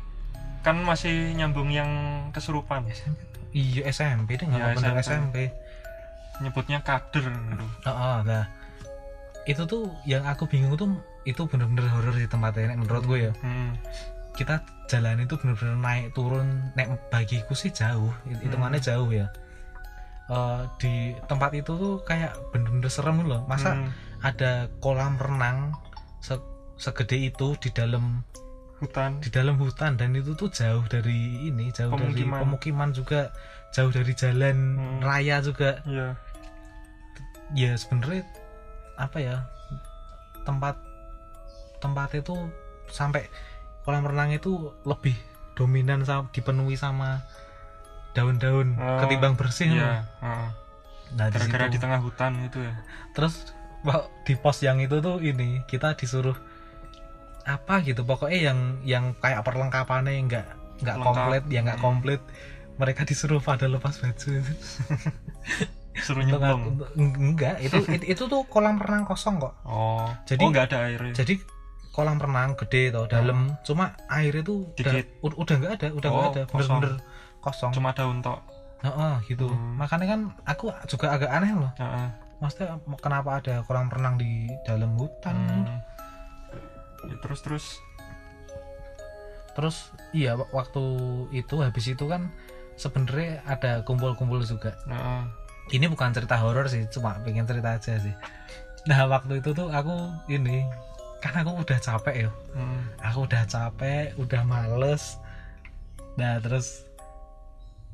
Kan 0.61 0.83
masih 0.83 1.15
nyambung 1.33 1.71
yang 1.71 1.87
kesurupan. 2.31 2.83
SMP 2.89 3.23
iya 3.53 3.87
SMP 3.87 4.35
deh 4.35 4.45
nggak 4.45 4.59
Iya, 4.59 4.75
bener 4.75 4.95
SMP. 4.97 5.07
SMP 5.07 5.37
Nyebutnya 6.41 6.79
kader 6.81 7.31
gitu. 7.31 7.67
Heeh, 7.85 8.17
nah 8.25 8.45
itu 9.45 9.63
tuh 9.63 9.87
yang 10.03 10.25
aku 10.25 10.47
bingung 10.47 10.75
tuh 10.75 10.91
itu 11.23 11.39
bener-bener 11.45 11.87
horor 11.89 12.11
di 12.13 12.27
tempatnya 12.27 12.67
nek 12.69 12.79
menurut 12.81 13.05
gue 13.05 13.19
ya 13.21 13.33
Hmm. 13.39 13.79
kita 14.33 14.59
jalan 14.89 15.21
itu 15.21 15.35
bener-bener 15.37 15.77
naik 15.77 16.11
turun 16.11 16.47
nek 16.73 16.91
bagiku 17.07 17.53
sih 17.53 17.71
jauh 17.71 18.11
It- 18.25 18.39
hitungannya 18.41 18.79
Hmm. 18.79 18.89
jauh 18.89 19.11
ya 19.13 19.31
Eh, 20.25 20.61
di 20.79 20.95
tempat 21.27 21.51
itu 21.53 21.75
tuh 21.75 21.99
kayak 22.03 22.33
bener-bener 22.51 22.87
serem 22.87 23.21
loh 23.23 23.43
masa 23.45 23.75
Hmm. 23.75 23.91
ada 24.23 24.71
kolam 24.79 25.19
renang 25.19 25.75
se- 26.19 26.39
segede 26.77 27.19
itu 27.27 27.59
di 27.59 27.69
dalam 27.69 28.23
hutan. 28.79 29.19
di 29.19 29.29
dalam 29.29 29.55
hutan 29.57 29.95
dan 29.95 30.15
itu 30.15 30.33
tuh 30.33 30.47
jauh 30.49 30.83
dari 30.85 31.47
ini 31.47 31.71
jauh 31.71 31.91
dari 31.93 32.23
Pemukiman. 32.23 32.39
pemukiman 32.41 32.91
juga 32.91 33.35
jauh 33.71 33.91
dari 33.91 34.13
jalan 34.13 34.57
Hmm. 34.75 34.99
raya 35.01 35.39
juga 35.39 35.83
Iya. 35.83 36.15
ya 37.53 37.73
sebenarnya 37.75 38.23
apa 38.97 39.19
ya 39.19 39.37
tempat 40.43 40.79
tempat 41.79 42.15
itu 42.15 42.35
sampai 42.87 43.27
kolam 43.83 44.03
renang 44.03 44.31
itu 44.31 44.55
lebih 44.83 45.19
dominan 45.53 46.03
dipenuhi 46.31 46.75
sama 46.75 47.21
daun-daun 48.13 48.75
Oh, 48.75 49.01
ketimbang 49.01 49.35
bersih. 49.35 49.69
Iya. 49.71 50.05
heeh. 50.19 50.49
nah 51.13 51.27
di 51.27 51.35
Gara-gara 51.35 51.67
di 51.67 51.77
tengah 51.77 52.01
hutan 52.01 52.33
itu 52.43 52.57
ya. 52.59 52.73
terus 53.11 53.53
di 54.23 54.33
pos 54.35 54.61
yang 54.61 54.79
itu 54.79 54.97
tuh 54.99 55.19
ini 55.19 55.61
kita 55.63 55.93
disuruh 55.93 56.37
apa 57.43 57.83
gitu 57.83 58.01
pokoknya 58.03 58.41
yang 58.47 58.59
yang 58.83 59.05
kayak 59.17 59.43
perlengkapannya 59.43 60.15
nggak 60.23 60.47
nggak 60.81 60.97
komplit 60.99 61.43
ya 61.47 61.61
nggak 61.61 61.77
Hmm. 61.77 61.87
komplit 61.91 62.21
mereka 62.75 63.03
disuruh 63.03 63.39
pada 63.39 63.67
lepas 63.67 63.93
baju 63.95 64.31
Suruh 65.95 66.25
nyemplung. 66.25 66.81
enggak 66.97 67.61
itu, 67.61 67.77
itu 67.93 68.05
itu 68.09 68.23
tuh 68.25 68.43
kolam 68.47 68.77
renang 68.77 69.05
kosong 69.05 69.37
kok 69.37 69.53
Oh. 69.63 70.09
Jadi- 70.25 70.41
oh 70.41 70.49
nggak 70.49 70.67
ada 70.69 70.79
airnya. 70.87 71.13
jadi 71.15 71.37
kolam 71.91 72.17
renang 72.17 72.57
gede 72.57 72.89
tau 72.89 73.05
dalam 73.05 73.53
cuma 73.61 73.93
air 74.09 74.33
itu 74.35 74.65
udah 74.73 74.93
Dikit. 74.97 75.07
udah 75.21 75.55
nggak 75.55 75.73
ada 75.75 75.87
udah 75.91 76.09
nggak 76.09 76.25
Oh, 76.25 76.33
ada 76.33 76.43
kosong. 76.47 76.81
bener-bener 76.81 76.93
kosong 77.43 77.75
Cuma 77.75 77.91
daun 77.91 78.23
tok. 78.23 78.39
Heeh, 78.81 79.15
gitu 79.27 79.47
Hmm. 79.47 79.77
makanya 79.77 80.07
kan 80.09 80.21
aku 80.43 80.71
juga 80.87 81.13
agak 81.13 81.31
aneh 81.31 81.53
loh 81.53 81.71
Heeh. 81.77 82.09
maksudnya 82.39 82.73
kenapa 82.97 83.39
ada 83.39 83.63
kolam 83.63 83.87
renang 83.87 84.17
di 84.17 84.31
dalam 84.63 84.95
hutan 84.95 85.35
Hmm. 85.37 85.79
Ya, 87.03 87.15
terus 87.19 87.41
terus. 87.41 87.67
terus 89.53 89.77
iya 90.11 90.33
wak- 90.33 90.49
waktu 90.51 90.83
itu 91.31 91.61
habis 91.61 91.85
itu 91.87 92.05
kan 92.07 92.33
sebenarnya 92.75 93.45
ada 93.45 93.83
kumpul-kumpul 93.83 94.41
juga 94.41 94.73
Heeh. 94.83 95.23
ini 95.73 95.87
bukan 95.87 96.09
cerita 96.11 96.41
horor 96.41 96.67
sih 96.67 96.89
cuma 96.89 97.21
pengen 97.21 97.45
cerita 97.45 97.77
aja 97.77 98.01
sih 98.01 98.15
nah 98.83 99.05
waktu 99.07 99.39
itu 99.39 99.53
tuh 99.53 99.69
aku 99.69 99.93
ini 100.27 100.65
kan 101.21 101.37
aku 101.37 101.55
udah 101.61 101.79
capek 101.79 102.27
ya 102.27 102.31
Hmm. 102.51 102.83
aku 102.99 103.29
udah 103.29 103.45
capek 103.45 104.17
udah 104.17 104.43
males 104.43 105.21
nah 106.15 106.41
terus 106.41 106.89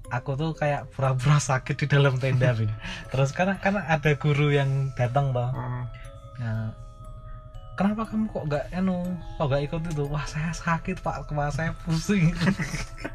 aku 0.09 0.37
tuh 0.37 0.51
kayak 0.57 0.89
pura-pura 0.93 1.39
sakit 1.51 1.77
di 1.85 1.87
dalam 1.87 2.17
tenda 2.17 2.53
Bin. 2.57 2.73
terus 3.13 3.33
karena 3.33 3.61
karena 3.61 3.85
ada 3.87 4.13
guru 4.17 4.53
yang 4.53 4.93
datang 4.97 5.33
toh. 5.33 5.51
Heeh. 5.53 5.85
Nah, 6.39 6.71
kenapa 7.75 8.07
kamu 8.07 8.31
kok 8.31 8.45
gak 8.47 8.65
anu 8.75 9.03
kok 9.39 9.47
gak 9.51 9.63
ikut 9.67 9.81
itu? 9.91 10.05
Wah 10.07 10.25
saya 10.27 10.51
sakit 10.55 11.03
pak. 11.03 11.27
Kepala 11.27 11.51
saya 11.51 11.75
pusing. 11.83 12.31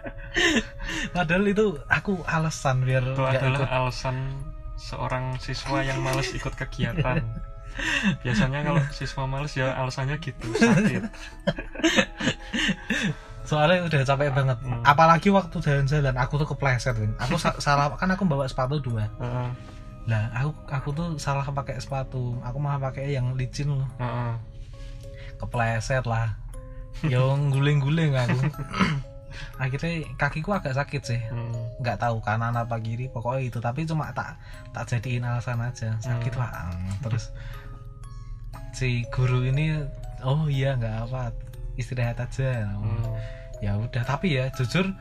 Padahal 1.15 1.45
itu 1.47 1.77
aku 1.87 2.19
alasan 2.25 2.83
biar 2.83 3.03
itu 3.03 3.23
adalah 3.23 3.63
ikut. 3.63 3.69
alasan 3.69 4.17
seorang 4.75 5.39
siswa 5.39 5.83
yang 5.85 6.03
males 6.03 6.31
ikut 6.35 6.51
kegiatan. 6.55 7.23
Biasanya 8.21 8.59
kalau 8.61 8.83
siswa 8.93 9.23
males 9.25 9.53
ya 9.57 9.73
alasannya 9.73 10.21
gitu 10.21 10.45
sakit 10.53 11.09
soalnya 13.53 13.79
udah 13.83 14.01
capek 14.03 14.29
banget. 14.31 14.57
Hmm. 14.59 14.81
apalagi 14.83 15.29
waktu 15.29 15.55
jalan-jalan 15.55 16.15
aku 16.15 16.33
tuh 16.35 16.47
kepleset 16.47 16.95
Win. 16.95 17.13
aku 17.15 17.37
sa- 17.37 17.61
salah 17.65 17.93
kan 17.93 18.09
aku 18.09 18.25
bawa 18.25 18.43
sepatu 18.43 18.77
dua. 18.79 19.05
Heeh. 19.15 19.49
lah 20.03 20.27
aku 20.33 20.49
aku 20.67 20.89
tuh 20.91 21.07
salah 21.15 21.45
pakai 21.45 21.77
sepatu. 21.77 22.35
Aku 22.41 22.57
malah 22.57 22.81
pakai 22.83 23.11
yang 23.11 23.31
licin. 23.33 23.71
Loh 23.71 23.87
kepleset 25.37 26.03
lah. 26.03 26.35
Yang 27.03 27.51
guling-guling 27.51 28.11
aku. 28.13 28.39
Akhirnya 29.57 30.05
kakiku 30.15 30.53
agak 30.53 30.73
sakit 30.73 31.01
sih. 31.03 31.21
Hmm. 31.25 31.51
nggak 31.79 31.99
tahu 31.99 32.21
kanan 32.21 32.53
apa 32.53 32.77
kiri 32.77 33.07
pokoknya 33.07 33.41
itu. 33.43 33.57
Tapi 33.57 33.83
cuma 33.83 34.11
tak 34.11 34.37
tak 34.71 34.85
jadiin 34.87 35.23
alasan 35.23 35.59
aja. 35.59 35.95
Sakit 35.97 36.33
Hmm. 36.33 36.41
lah. 36.41 36.51
Terus 37.01 37.33
si 38.71 39.05
guru 39.07 39.43
ini 39.43 39.85
oh 40.21 40.45
iya 40.47 40.73
nggak 40.73 41.07
apa 41.07 41.33
istirahat 41.75 42.19
aja. 42.19 42.69
Hmm. 42.69 43.03
Ya 43.63 43.79
udah 43.79 44.03
tapi 44.03 44.35
ya 44.35 44.51
jujur 44.51 44.91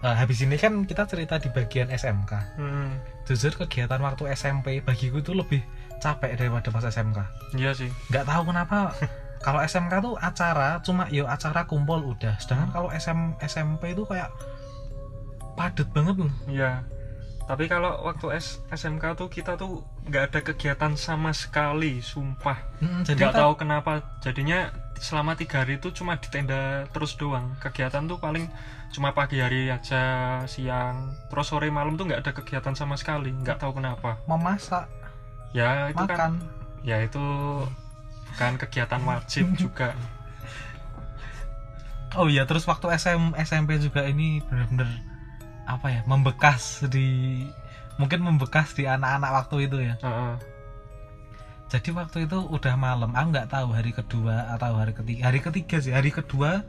eh, 0.00 0.14
habis 0.14 0.38
ini 0.40 0.54
kan 0.54 0.86
kita 0.86 1.04
cerita 1.04 1.36
di 1.36 1.50
bagian 1.50 1.90
SMK 1.90 2.32
Hmm. 2.54 2.94
jujur 3.26 3.52
kegiatan 3.58 3.98
waktu 3.98 4.30
SMP 4.32 4.78
bagiku 4.80 5.18
itu 5.18 5.34
lebih 5.34 5.60
capek 5.98 6.38
daripada 6.38 6.70
pas 6.70 6.86
SMK 6.86 7.18
iya 7.58 7.74
sih. 7.74 7.90
Nggak 8.08 8.24
tahu 8.24 8.42
kenapa 8.48 8.94
kalau 9.44 9.60
SMK 9.60 9.92
tuh 10.00 10.14
acara 10.16 10.78
cuma 10.80 11.10
yo 11.10 11.24
acara 11.26 11.66
kumpul 11.66 12.16
udah. 12.16 12.36
Sedangkan 12.38 12.70
kalau 12.70 12.88
SM, 12.88 13.36
SMP 13.40 13.92
itu 13.92 14.04
kayak 14.04 14.28
padet 15.56 15.88
banget 15.92 16.16
loh. 16.24 16.32
Iya. 16.48 16.84
Tapi 17.44 17.66
kalau 17.66 18.06
waktu 18.06 18.38
S 18.38 18.62
SMK 18.70 19.18
tuh 19.18 19.26
kita 19.26 19.58
tuh 19.58 19.82
nggak 20.06 20.24
ada 20.30 20.40
kegiatan 20.40 20.92
sama 20.94 21.34
sekali 21.34 21.98
sumpah. 21.98 22.56
Jadi 23.02 23.18
nggak 23.18 23.34
tahu 23.34 23.52
kenapa 23.58 24.20
jadinya 24.22 24.70
selama 25.00 25.32
tiga 25.32 25.64
hari 25.64 25.80
itu 25.80 25.88
cuma 25.96 26.20
di 26.20 26.28
tenda 26.28 26.84
terus 26.92 27.16
doang. 27.16 27.56
Kegiatan 27.56 28.04
tuh 28.04 28.20
paling 28.20 28.52
cuma 28.92 29.16
pagi 29.16 29.40
hari 29.40 29.72
aja 29.72 30.02
siang. 30.44 31.16
Terus 31.32 31.48
sore 31.48 31.72
malam 31.72 31.96
tuh 31.96 32.04
nggak 32.04 32.20
ada 32.20 32.32
kegiatan 32.36 32.76
sama 32.76 33.00
sekali 33.00 33.32
nggak 33.32 33.56
tahu 33.64 33.80
kenapa. 33.80 34.20
Memasak 34.28 34.86
ya 35.50 35.90
itu 35.90 35.98
kan 36.06 36.06
makan. 36.06 36.32
ya 36.86 37.02
itu 37.02 37.24
bukan 38.30 38.52
kegiatan 38.60 39.00
wajib 39.02 39.46
juga. 39.62 39.96
Oh 42.14 42.28
iya 42.28 42.44
terus 42.44 42.68
waktu 42.68 42.92
SM 42.92 43.34
SMP 43.40 43.80
juga 43.80 44.04
ini 44.04 44.44
bener-bener 44.44 44.90
apa 45.64 45.86
ya 45.94 46.02
membekas 46.04 46.82
di 46.90 47.46
mungkin 47.96 48.20
membekas 48.26 48.74
di 48.76 48.84
anak-anak 48.84 49.30
waktu 49.32 49.56
itu 49.64 49.78
ya. 49.80 49.94
Heeh. 50.02 50.34
Jadi 51.70 51.90
waktu 51.92 52.26
itu 52.26 52.38
udah 52.42 52.74
malam 52.74 53.10
aku 53.10 53.26
nggak 53.30 53.48
tahu 53.48 53.70
hari 53.70 53.90
kedua 53.90 54.50
atau 54.50 54.74
hari 54.74 54.90
ketiga 54.90 55.20
hari 55.24 55.38
ketiga 55.38 55.76
sih 55.78 55.90
hari 55.90 56.10
kedua 56.10 56.66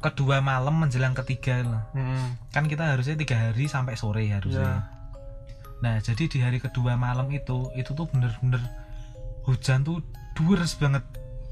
kedua 0.00 0.38
malam 0.40 0.78
menjelang 0.78 1.12
ketiga 1.14 1.60
loh 1.60 1.82
Mm-mm. 1.92 2.38
kan 2.48 2.64
kita 2.64 2.88
harusnya 2.88 3.14
tiga 3.16 3.36
hari 3.36 3.66
sampai 3.66 3.94
sore 3.94 4.24
harusnya 4.24 4.62
Iya. 4.62 4.78
nah 5.80 5.94
jadi 5.98 6.24
di 6.24 6.38
hari 6.38 6.56
kedua 6.56 6.94
malam 6.94 7.26
itu 7.28 7.68
itu 7.74 7.90
tuh 7.90 8.06
bener-bener 8.06 8.62
hujan 9.44 9.82
tuh 9.82 9.98
deres 10.32 10.72
banget 10.74 11.02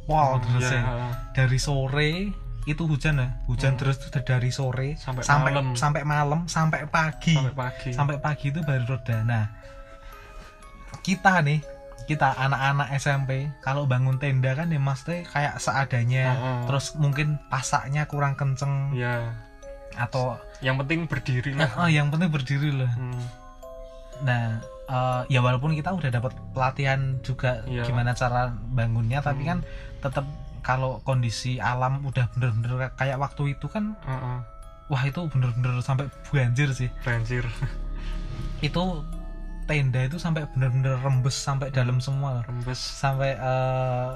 wow 0.07 0.37
Hmm, 0.37 0.45
deresnya 0.49 0.79
iya, 0.79 0.87
heeh. 0.87 1.13
dari 1.35 1.59
sore 1.59 2.11
itu 2.65 2.83
hujan 2.85 3.17
ya 3.17 3.29
hujan 3.45 3.75
Hmm. 3.75 3.81
terus 3.81 3.97
tuh 3.99 4.13
dari 4.15 4.49
sore 4.49 4.97
Sampai 4.97 5.25
sampai 5.25 5.51
malam. 5.53 5.67
sampai 5.75 6.03
malam 6.05 6.41
sampai 6.47 6.85
pagi 6.87 7.35
sampai 7.35 7.53
pagi 7.53 7.91
sampai 7.91 8.17
pagi 8.19 8.47
itu 8.49 8.61
baru 8.63 8.85
reda 8.87 9.19
nah 9.25 9.45
kita 11.01 11.41
nih 11.41 11.61
kita 12.09 12.33
anak-anak 12.35 12.89
SMP 12.97 13.31
kalau 13.61 13.85
bangun 13.85 14.17
tenda 14.17 14.57
kan 14.57 14.67
ya 14.67 14.81
maksudnya 14.81 15.29
kayak 15.29 15.61
seadanya 15.61 16.25
Heeh. 16.33 16.59
terus 16.65 16.97
mungkin 16.97 17.37
pasaknya 17.47 18.03
kurang 18.05 18.33
kenceng 18.33 18.97
ya 18.97 19.37
atau 19.95 20.41
yang 20.59 20.79
penting 20.79 21.05
berdiri 21.05 21.53
lah 21.53 21.69
oh, 21.77 21.87
yang 21.87 22.09
penting 22.09 22.31
berdiri 22.31 22.73
lah 22.73 22.89
Hmm. 22.91 23.21
nah 24.19 24.45
eh, 24.85 25.23
ya 25.29 25.39
walaupun 25.39 25.75
kita 25.75 25.93
udah 25.93 26.09
dapat 26.09 26.33
pelatihan 26.51 27.21
juga 27.21 27.61
Iya. 27.65 27.85
gimana 27.85 28.11
cara 28.13 28.49
bangunnya 28.51 29.21
tapi 29.21 29.45
Hmm. 29.45 29.51
kan 29.51 29.59
tetap 30.01 30.25
kalau 30.61 30.99
kondisi 31.01 31.57
alam 31.59 32.03
udah 32.03 32.25
bener-bener 32.33 32.89
kayak 32.95 33.17
waktu 33.17 33.53
itu 33.53 33.67
kan 33.67 33.93
Heeh. 34.01 34.39
wah 34.87 35.03
itu 35.03 35.21
bener-bener 35.29 35.77
sampai 35.81 36.09
banjir 36.27 36.73
sih 36.73 36.89
banjir 37.03 37.45
itu 38.61 38.83
tenda 39.69 40.01
itu 40.01 40.17
sampai 40.17 40.49
bener-bener 40.51 40.97
rembes 41.05 41.37
sampai 41.37 41.69
dalam 41.69 42.01
semua 42.01 42.41
rembes. 42.49 42.81
Sampai 42.81 43.37
eh, 43.37 44.11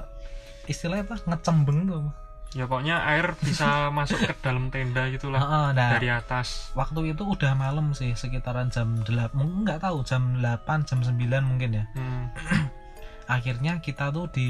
istilahnya 0.67 1.05
apa? 1.07 1.17
Ngecembeng 1.29 1.81
tuh. 1.87 2.05
Ya 2.53 2.69
pokoknya 2.69 3.01
air 3.09 3.33
bisa 3.41 3.69
masuk 3.97 4.21
ke 4.21 4.33
dalam 4.45 4.69
tenda 4.69 5.09
gitulah 5.09 5.41
Heeh, 5.41 5.67
nah 5.73 5.97
dari 5.97 6.13
atas. 6.13 6.73
waktu 6.77 7.17
itu 7.17 7.25
udah 7.25 7.57
malam 7.57 7.97
sih 7.97 8.13
sekitaran 8.13 8.69
jam 8.69 8.93
8 9.05 9.33
mungkin 9.33 9.65
nggak 9.65 9.81
tahu 9.81 10.05
jam 10.05 10.37
8 10.41 10.89
jam 10.89 11.01
9 11.01 11.17
mungkin 11.49 11.81
ya. 11.81 11.85
Hmm. 11.97 12.29
akhirnya 13.37 13.81
kita 13.81 14.13
tuh 14.13 14.29
di 14.29 14.49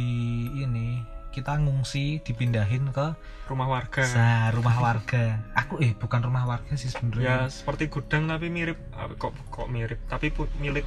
ini 0.58 0.98
kita 1.32 1.56
ngungsi 1.56 2.20
dipindahin 2.20 2.92
ke 2.92 3.16
rumah 3.48 3.68
warga. 3.68 4.04
Nah, 4.12 4.52
rumah 4.52 4.76
warga. 4.78 5.40
Aku 5.56 5.80
eh 5.80 5.96
bukan 5.96 6.20
rumah 6.20 6.44
warga 6.44 6.76
sih 6.76 6.92
ya 6.92 7.00
sebenarnya 7.00 7.48
seperti 7.48 7.88
gudang 7.88 8.28
tapi 8.28 8.52
mirip 8.52 8.78
ah, 8.92 9.08
kok 9.08 9.32
kok 9.48 9.68
mirip? 9.72 9.98
Tapi 10.06 10.30
milik 10.60 10.84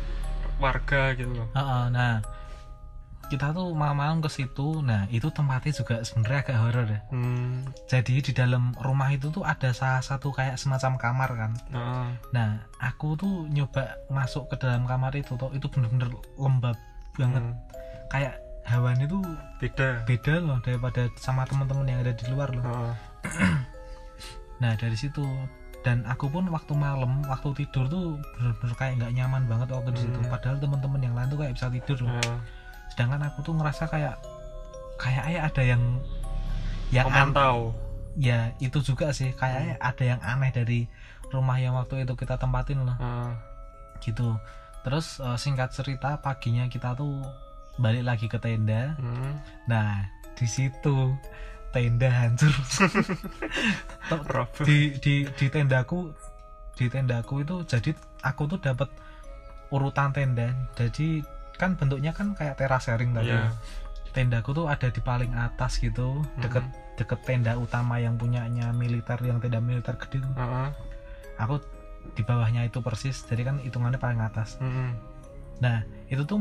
warga 0.62 1.18
gitu 1.18 1.34
loh. 1.34 1.50
Heeh, 1.52 1.84
nah 1.92 2.24
kita 3.26 3.58
tuh 3.58 3.74
malam-malam 3.74 4.22
ke 4.22 4.30
situ. 4.30 4.86
Nah 4.86 5.10
itu 5.10 5.34
tempatnya 5.34 5.74
juga 5.74 5.96
sebenarnya 6.06 6.40
agak 6.46 6.58
horor 6.62 6.88
ya. 6.88 7.02
Hmm. 7.10 7.66
jadi 7.90 8.22
di 8.22 8.32
dalam 8.32 8.72
rumah 8.78 9.10
itu 9.10 9.34
tuh 9.34 9.42
ada 9.42 9.74
salah 9.74 10.06
satu 10.06 10.30
kayak 10.30 10.62
semacam 10.62 10.96
kamar 11.02 11.30
kan. 11.34 11.52
Heeh. 11.74 12.08
nah 12.32 12.62
aku 12.78 13.18
tuh 13.18 13.50
nyoba 13.50 13.98
masuk 14.14 14.54
ke 14.54 14.62
dalam 14.62 14.86
kamar 14.86 15.12
itu 15.18 15.34
tuh 15.36 15.50
itu 15.58 15.66
bener-bener 15.68 16.14
lembab 16.38 16.78
banget. 17.18 17.42
Hmm. 17.42 17.58
kayak 18.14 18.45
hawanya 18.66 19.06
tuh 19.06 19.22
beda. 19.62 20.04
beda 20.10 20.42
loh 20.42 20.58
daripada 20.66 21.06
sama 21.22 21.46
teman-teman 21.46 21.86
yang 21.86 22.00
ada 22.02 22.14
di 22.18 22.26
luar 22.30 22.50
loh. 22.50 22.64
Heeh. 22.66 22.94
nah 24.62 24.74
dari 24.76 24.98
situ. 24.98 25.24
Dan 25.86 26.02
aku 26.10 26.34
pun 26.34 26.50
waktu 26.50 26.74
malam 26.74 27.22
waktu 27.30 27.54
tidur 27.62 27.86
tuh 27.86 28.18
bener-bener 28.42 28.74
kayak 28.74 28.94
nggak 28.98 29.14
nyaman 29.14 29.44
banget 29.46 29.70
waktu 29.70 29.94
di 29.94 30.02
situ. 30.10 30.18
Hmm. 30.18 30.34
padahal 30.34 30.58
teman-teman 30.58 30.98
yang 30.98 31.14
lain 31.14 31.30
tuh 31.30 31.38
kayak 31.38 31.54
bisa 31.54 31.70
tidur 31.70 31.98
loh. 32.10 32.18
Sedangkan 32.90 33.22
aku 33.30 33.46
tuh 33.46 33.54
ngerasa 33.54 33.86
kayak 33.86 34.18
kayak 34.98 35.24
kayak 35.30 35.44
ada 35.54 35.62
yang 35.62 35.84
yang 36.90 37.06
an- 37.06 37.30
pemantau 37.30 37.76
ya 38.18 38.50
itu 38.58 38.82
juga 38.82 39.14
sih. 39.14 39.30
Hmm. 39.30 39.40
kayaknya 39.46 39.76
ada 39.78 40.04
yang 40.10 40.20
aneh 40.26 40.50
dari 40.50 40.80
rumah 41.30 41.62
yang 41.62 41.78
waktu 41.78 42.02
itu 42.02 42.18
kita 42.18 42.42
tempatin 42.42 42.82
loh. 42.82 42.98
Heeh. 42.98 43.30
gitu. 44.02 44.34
Terus 44.82 45.22
eh, 45.22 45.38
singkat 45.38 45.70
cerita 45.70 46.18
paginya 46.18 46.66
kita 46.66 46.98
tuh 46.98 47.22
balik 47.78 48.04
lagi 48.04 48.26
ke 48.26 48.38
tenda 48.38 48.96
Hmm. 48.96 49.36
nah 49.66 50.06
di 50.34 50.46
situ 50.46 51.16
tenda 51.70 52.08
hancur 52.08 52.52
di 54.62 54.96
di 54.98 55.14
di 55.28 55.46
tendaku 55.48 56.12
di 56.74 56.86
tendaku 56.88 57.42
itu 57.42 57.64
jadi 57.66 57.92
aku 58.22 58.48
tuh 58.48 58.60
dapat 58.60 58.88
urutan 59.70 60.12
tenda 60.12 60.52
jadi 60.74 61.24
kan 61.56 61.74
bentuknya 61.74 62.12
kan 62.12 62.32
kayak 62.32 62.56
terasering 62.58 63.12
tadi 63.12 63.32
Iya. 63.32 63.52
tendaku 64.12 64.52
tuh 64.54 64.68
ada 64.68 64.88
di 64.88 65.02
paling 65.02 65.32
atas 65.34 65.76
gitu 65.78 66.20
deket 66.38 66.64
Mhm. 66.64 66.74
deket 66.96 67.20
tenda 67.24 67.54
utama 67.56 67.96
yang 67.98 68.16
punyanya 68.16 68.72
militer 68.72 69.20
yang 69.20 69.38
tenda 69.38 69.60
militer 69.60 69.96
gede 69.98 70.20
tuh. 70.22 70.34
Heeh. 70.34 70.68
aku 71.36 71.60
di 72.14 72.22
bawahnya 72.22 72.64
itu 72.64 72.80
persis 72.80 73.20
jadi 73.22 73.44
kan 73.46 73.60
hitungannya 73.60 73.98
paling 73.98 74.22
atas 74.22 74.56
Mm-mm. 74.58 74.96
nah 75.58 75.82
itu 76.06 76.24
tuh 76.24 76.40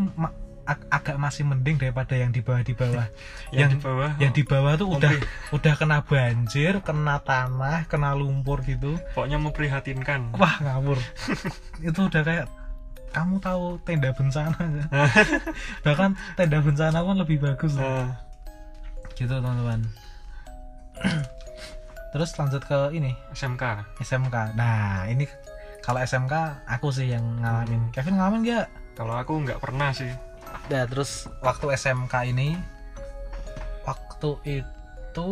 ag- 0.65 0.89
agak 0.89 1.17
masih 1.21 1.45
mending 1.45 1.77
daripada 1.77 2.17
yang 2.17 2.33
di 2.33 2.41
bawah 2.41 2.65
di 2.65 2.75
bawah. 2.77 3.07
Yang, 3.49 3.57
Yang- 3.61 3.71
di 3.71 3.79
bawah 3.81 4.11
yang 4.21 4.33
di 4.33 4.43
bawah 4.45 4.73
tuh 4.77 4.89
udah 4.91 5.13
Memberi- 5.13 5.53
udah 5.53 5.75
kena 5.77 5.99
banjir 6.05 6.73
kena 6.81 7.17
tanah 7.21 7.85
kena 7.87 8.17
lumpur 8.17 8.65
gitu. 8.65 8.97
Pokoknya 9.13 9.39
memprihatinkan. 9.39 10.35
Wah 10.37 10.57
ngawur. 10.65 10.99
Itu 11.89 12.09
udah 12.09 12.23
kayak 12.25 12.47
kamu 13.15 13.39
tahu 13.39 13.79
tenda 13.87 14.11
bencana 14.11 14.59
bahkan 15.87 16.19
tenda 16.35 16.59
bencana 16.59 16.99
pun 16.99 17.15
lebih 17.15 17.39
bagus. 17.39 17.79
Loh. 17.79 17.87
Nah, 17.87 18.11
gitu 19.15 19.31
teman-teman. 19.31 19.87
Terus 22.15 22.31
lanjut 22.39 22.63
ke 22.63 22.79
ini. 22.95 23.15
SMK 23.35 23.63
SMK 24.03 24.55
nah 24.55 25.07
ini 25.07 25.27
kalau 25.83 26.01
SMK 26.01 26.65
aku 26.65 26.89
sih 26.91 27.13
yang 27.13 27.23
ngalamin. 27.39 27.87
Hmm. 27.87 27.93
Kevin 27.93 28.17
ngalamin 28.19 28.41
nggak? 28.47 28.67
Kalau 28.95 29.15
aku 29.15 29.33
nggak 29.43 29.59
pernah 29.61 29.91
sih 29.91 30.11
ya 30.73 30.89
terus 30.89 31.29
waktu 31.45 31.77
SMK 31.77 32.33
ini 32.33 32.57
waktu 33.85 34.31
itu 34.49 35.31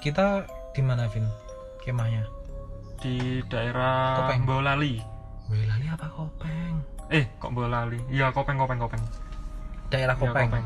kita 0.00 0.48
di 0.72 0.80
mana 0.80 1.08
Vin? 1.12 1.28
Kemahnya? 1.84 2.24
Di 3.00 3.44
daerah 3.46 4.24
Kopeng. 4.24 4.42
Bolali 4.48 4.98
Boyolali 5.46 5.86
apa 5.86 6.06
Kopeng? 6.10 6.74
Eh 7.12 7.28
kok 7.38 7.52
Bolali 7.52 8.00
iya 8.08 8.32
Kopeng 8.32 8.56
Kopeng 8.56 8.80
Kopeng. 8.80 9.02
Daerah 9.92 10.16
Iya, 10.16 10.20
Kopeng. 10.26 10.64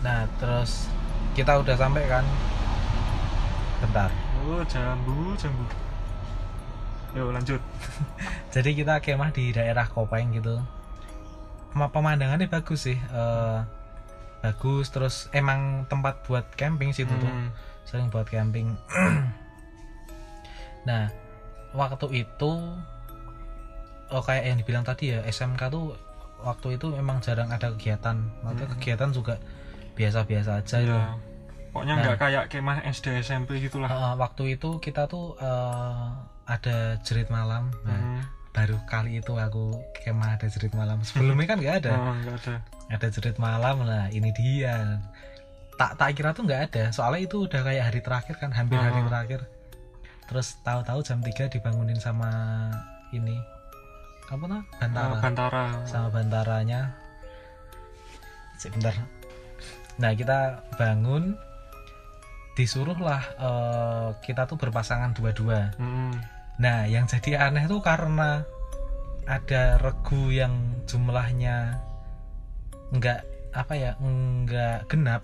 Nah 0.00 0.24
terus 0.38 0.88
kita 1.34 1.58
udah 1.60 1.76
sampai 1.76 2.06
kan? 2.06 2.24
Bentar. 3.82 4.10
Oh 4.46 4.62
jambu 4.64 5.34
jambu. 5.36 5.66
Yuk 7.18 7.34
lanjut. 7.34 7.60
Jadi 8.54 8.70
kita 8.72 9.02
kemah 9.02 9.34
di 9.34 9.52
daerah 9.52 9.84
Kopeng 9.90 10.32
gitu 10.32 10.62
pemandangannya 11.76 12.48
bagus 12.48 12.80
sih 12.84 12.96
eh, 12.96 13.58
bagus. 14.40 14.88
Terus 14.88 15.28
emang 15.30 15.84
tempat 15.86 16.24
buat 16.24 16.48
camping 16.54 16.90
situ 16.90 17.12
tuh. 17.12 17.26
Hmm, 17.26 17.50
sering 17.84 18.08
buat 18.08 18.26
camping. 18.26 18.72
Nah 20.86 21.10
waktu 21.74 22.22
itu 22.22 22.52
oh 24.06 24.22
kayak 24.22 24.44
yang 24.46 24.56
dibilang 24.56 24.86
tadi 24.86 25.10
ya 25.10 25.20
SMK 25.26 25.66
tuh 25.66 25.98
waktu 26.38 26.78
itu 26.78 26.94
memang 26.94 27.18
jarang 27.18 27.50
ada 27.50 27.74
kegiatan. 27.74 28.16
Maksudnya 28.40 28.66
Hmm. 28.66 28.74
kegiatan 28.78 29.10
juga 29.10 29.34
biasa-biasa 29.92 30.62
aja. 30.62 30.78
Iya. 30.78 31.00
pokoknya 31.74 31.92
Nah. 31.92 32.02
nggak 32.06 32.16
kayak 32.16 32.44
kemah 32.48 32.78
SD 32.86 33.20
SMP 33.20 33.60
gitulah 33.60 33.84
Eh, 33.86 34.14
waktu 34.16 34.56
itu 34.56 34.78
kita 34.78 35.04
tuh 35.04 35.36
eh, 35.36 36.06
ada 36.46 36.76
jerit 37.02 37.28
malam. 37.28 37.68
Nah, 37.82 37.92
Hmm, 37.92 38.20
baru 38.56 38.80
kali 38.88 39.20
itu 39.20 39.36
aku 39.36 39.76
kemah 40.00 40.40
ada 40.40 40.48
jerit 40.48 40.72
malam. 40.72 41.04
Sebelumnya 41.04 41.44
kan 41.44 41.60
nggak 41.60 41.76
ada. 41.84 41.92
Oh, 41.92 42.16
ada. 42.16 42.54
Ada 42.88 43.06
jerit 43.12 43.36
malam 43.36 43.84
lah 43.84 44.08
ini 44.08 44.32
dia. 44.32 44.96
Tak 45.76 46.00
tak 46.00 46.16
kira 46.16 46.32
tuh 46.32 46.48
nggak 46.48 46.72
ada. 46.72 46.84
Soalnya 46.88 47.28
itu 47.28 47.44
udah 47.44 47.60
kayak 47.60 47.84
hari 47.84 48.00
terakhir 48.00 48.40
kan 48.40 48.48
hampir 48.50 48.80
hari 48.80 48.96
Ah. 48.96 49.06
terakhir. 49.06 49.40
Terus 50.26 50.56
tahu-tahu 50.64 51.04
jam 51.04 51.20
3 51.20 51.46
dibangunin 51.46 52.00
sama 52.00 52.32
ini 53.12 53.36
apa 54.26 54.42
tuh? 54.42 54.62
Bantara. 54.80 55.12
Oh, 55.12 55.20
Bantara. 55.20 55.64
Sama 55.84 56.08
bantaranya. 56.08 56.80
Sebentar. 58.56 58.96
Nah 59.96 60.12
kita 60.12 60.38
bangun. 60.74 61.36
Disuruhlah 62.56 63.20
eh, 63.36 64.08
kita 64.24 64.48
tuh 64.48 64.56
berpasangan 64.56 65.12
dua-dua. 65.12 65.76
Hmm, 65.76 66.16
Nah, 66.56 66.84
yang 66.84 67.04
jadi 67.04 67.36
aneh 67.42 67.64
tuh 67.64 67.78
karena 67.78 68.40
ada 69.24 69.76
regu 69.76 70.30
yang 70.30 70.54
jumlahnya 70.84 71.76
enggak 72.88 73.20
apa 73.50 73.72
ya, 73.74 73.90
enggak 73.98 74.86
genap. 74.86 75.20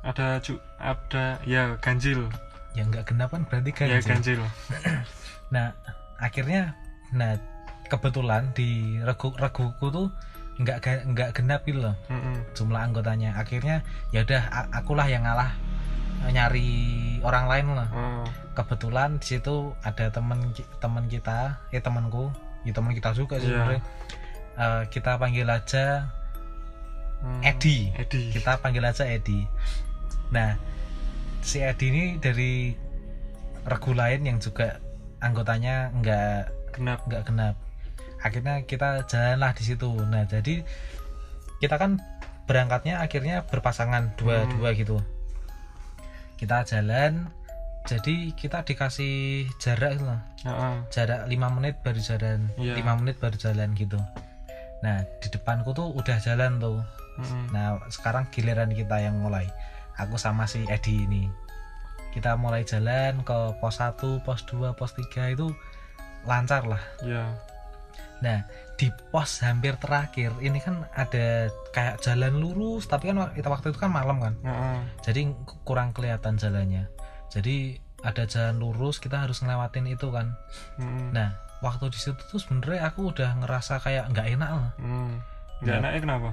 ada 0.00 0.38
ju 0.38 0.54
ada 0.78 1.42
ya 1.42 1.74
ganjil 1.76 2.30
Ya 2.70 2.82
enggak 2.82 3.02
genap 3.04 3.28
kan 3.28 3.42
berarti 3.44 3.70
ya 3.72 3.98
ganjil. 3.98 4.08
ganjil 4.08 4.40
Nah, 5.54 5.74
akhirnya 6.16 6.72
nah 7.10 7.34
kebetulan 7.86 8.52
di 8.52 9.00
regu 9.00 9.34
reguku 9.34 9.86
tuh 9.88 10.06
enggak 10.56 10.78
ga- 10.80 11.02
enggak 11.02 11.30
genap 11.32 11.60
gitu 11.62 11.82
loh 11.82 11.96
Hmm, 12.06 12.38
jumlah 12.52 12.78
anggotanya. 12.80 13.34
Akhirnya 13.34 13.82
ya 14.08 14.22
udah 14.22 14.42
akulah 14.72 15.06
yang 15.06 15.22
ngalah 15.22 15.50
nyari 16.26 16.70
orang 17.22 17.46
lain 17.46 17.66
lah. 17.74 17.88
oh, 17.90 18.26
kebetulan 18.54 19.18
di 19.22 19.38
situ 19.38 19.70
ada 19.86 20.10
temen 20.10 20.50
temen 20.78 21.04
kita 21.06 21.58
eh 21.70 21.78
temanku. 21.78 22.30
Ya 22.66 22.74
teman 22.74 22.90
kita 22.92 23.14
juga 23.14 23.38
sih 23.38 23.48
Iya. 23.48 23.54
sebenarnya. 23.54 23.82
Eh, 24.58 24.82
kita 24.90 25.14
panggil 25.22 25.46
aja 25.46 26.10
hmm, 27.22 27.40
Edi. 27.46 27.94
Edi. 27.94 28.34
Kita 28.34 28.58
panggil 28.58 28.82
aja 28.82 29.06
Edi. 29.06 29.46
Nah 30.34 30.58
si 31.40 31.62
Edi 31.62 31.86
ini 31.88 32.04
dari 32.18 32.74
regu 33.62 33.92
lain 33.94 34.26
yang 34.26 34.38
juga 34.42 34.82
anggotanya 35.22 35.94
nggak 35.94 36.74
genap. 36.74 36.98
nggak 37.06 37.22
genap. 37.30 37.54
Akhirnya 38.18 38.66
kita 38.66 39.06
jalanlah 39.06 39.54
di 39.54 39.62
situ. 39.62 39.86
Nah 40.06 40.26
jadi 40.26 40.66
kita 41.62 41.78
kan 41.78 42.02
berangkatnya 42.50 42.98
akhirnya 42.98 43.44
berpasangan 43.46 44.16
dua-dua 44.16 44.72
gitu 44.72 44.98
kita 46.38 46.62
jalan 46.64 47.28
jadi 47.88 48.36
kita 48.36 48.68
dikasih 48.68 49.48
jarak 49.56 49.96
loh. 49.98 50.20
Heeh. 50.44 50.74
jarak 50.92 51.24
5 51.24 51.56
menit 51.56 51.80
baru 51.80 52.00
jalan 52.00 52.52
Iya. 52.60 52.76
5 52.76 53.00
menit 53.00 53.16
baru 53.16 53.36
jalan 53.40 53.72
gitu. 53.74 53.96
Nah 54.84 55.02
di 55.18 55.28
depanku 55.32 55.72
tuh 55.72 55.90
udah 55.96 56.20
jalan 56.20 56.60
tuh. 56.60 56.84
Hmm, 57.18 57.50
nah 57.50 57.80
sekarang 57.90 58.28
giliran 58.30 58.70
kita 58.70 59.02
yang 59.02 59.18
mulai. 59.18 59.48
Aku 59.98 60.14
sama 60.20 60.46
si 60.46 60.62
Edi 60.68 61.02
ini. 61.08 61.26
Kita 62.14 62.38
mulai 62.38 62.62
jalan 62.62 63.24
ke 63.26 63.58
pos 63.58 63.82
1 63.82 64.22
pos 64.22 64.44
2 64.46 64.76
pos 64.78 64.92
3 64.94 65.34
itu 65.34 65.50
lancar 66.28 66.68
lah. 66.68 66.82
Ya 67.02 67.34
Nah, 68.18 68.42
di 68.78 68.88
pos 69.10 69.42
hampir 69.42 69.74
terakhir 69.76 70.30
ini 70.38 70.56
kan 70.56 70.86
ada 70.92 71.50
kayak 71.72 71.98
jalan 71.98 72.38
lurus, 72.38 72.86
tapi 72.86 73.10
kan 73.10 73.34
kita 73.34 73.46
waktu 73.46 73.68
itu 73.68 73.76
kan 73.76 73.90
malam 73.90 74.18
kan, 74.18 74.38
Heeh. 74.40 74.78
jadi 75.02 75.20
ku- 75.36 75.58
kurang 75.64 75.90
kelihatan 75.90 76.34
jalannya. 76.34 76.86
Jadi 77.28 77.74
ada 78.00 78.22
jalan 78.24 78.56
lurus, 78.56 78.96
kita 78.96 79.18
harus 79.18 79.42
ngelewatin 79.42 79.84
itu 79.84 80.06
kan. 80.08 80.30
Hmm, 80.78 81.10
Nah, 81.10 81.28
waktu 81.58 81.90
di 81.90 81.98
situ 81.98 82.22
tuh 82.24 82.38
sebenarnya 82.38 82.86
aku 82.86 83.10
udah 83.10 83.34
ngerasa 83.36 83.82
kayak 83.82 84.08
nggak 84.08 84.26
enak 84.32 84.46
lah, 84.48 84.70
hmm. 84.76 85.12
nggak 85.60 85.74
Nah. 85.74 85.82
enaknya 85.82 86.00
kenapa 86.00 86.30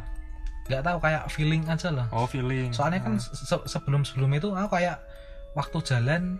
nggak 0.65 0.81
tahu 0.83 0.97
kayak 0.99 1.23
feeling 1.29 1.63
aja 1.63 1.89
lah. 1.89 2.07
oh 2.09 2.25
feeling 2.25 2.69
Soalnya 2.69 2.97
kan 2.99 3.17
se- 3.17 3.37
sebelum 3.65 4.01
sebelum 4.01 4.33
itu 4.33 4.49
aku 4.49 4.69
kayak 4.71 4.97
waktu 5.53 5.77
jalan 5.83 6.37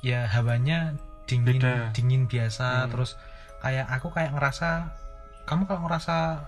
ya 0.00 0.24
hawanya 0.26 0.92
dingin 1.24 1.56
Beda. 1.56 1.92
dingin 1.92 2.24
biasa, 2.24 2.84
Hmm. 2.84 2.90
terus 2.92 3.16
kayak 3.58 3.88
aku 3.88 4.08
kayak 4.08 4.32
ngerasa 4.32 4.92
kamu 5.48 5.64
kalau 5.64 5.80
ngerasa 5.82 6.44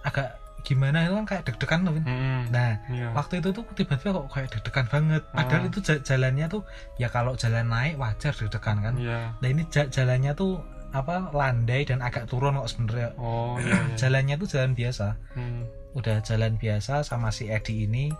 agak 0.00 0.28
gimana 0.62 1.02
itu 1.02 1.14
kan 1.14 1.26
kayak 1.26 1.42
deg-degan 1.44 1.80
loh. 1.82 1.94
Hmm, 1.96 2.42
Nah, 2.48 2.74
iya. 2.88 3.10
waktu 3.12 3.38
itu 3.38 3.50
tuh 3.50 3.62
tiba-tiba 3.72 4.10
kok 4.16 4.26
kayak 4.28 4.48
deg-degan 4.50 4.86
banget. 4.86 5.22
Padahal 5.28 5.62
Ah. 5.62 5.68
itu 5.68 5.78
ja- 5.80 6.02
jalannya 6.04 6.46
tuh 6.48 6.62
ya 6.96 7.06
kalau 7.06 7.34
jalan 7.34 7.66
naik 7.66 7.94
wajar 7.96 8.30
deg-degan 8.32 8.78
kan. 8.80 8.94
iya 8.96 9.30
Nah, 9.36 9.46
ini 9.46 9.62
ja- 9.68 9.86
jalannya 9.86 10.32
tuh 10.32 10.58
apa 10.90 11.28
landai 11.30 11.82
dan 11.82 12.00
agak 12.00 12.26
turun 12.26 12.56
kok 12.56 12.66
sebenarnya. 12.68 13.10
oh 13.16 13.58
iya, 13.58 13.74
iya. 13.76 13.96
Jalannya 14.00 14.34
tuh 14.36 14.48
jalan 14.48 14.72
biasa. 14.72 15.06
Hmm, 15.34 15.62
Udah 15.92 16.20
jalan 16.20 16.54
biasa 16.54 17.00
sama 17.02 17.30
si 17.30 17.46
Edi 17.46 17.84
ini 17.84 18.10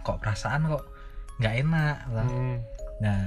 kok 0.00 0.18
perasaan 0.18 0.64
kok 0.66 0.84
nggak 1.36 1.54
enak. 1.58 1.96
lah. 2.10 2.24
hmm, 2.24 2.56
Nah, 2.96 3.26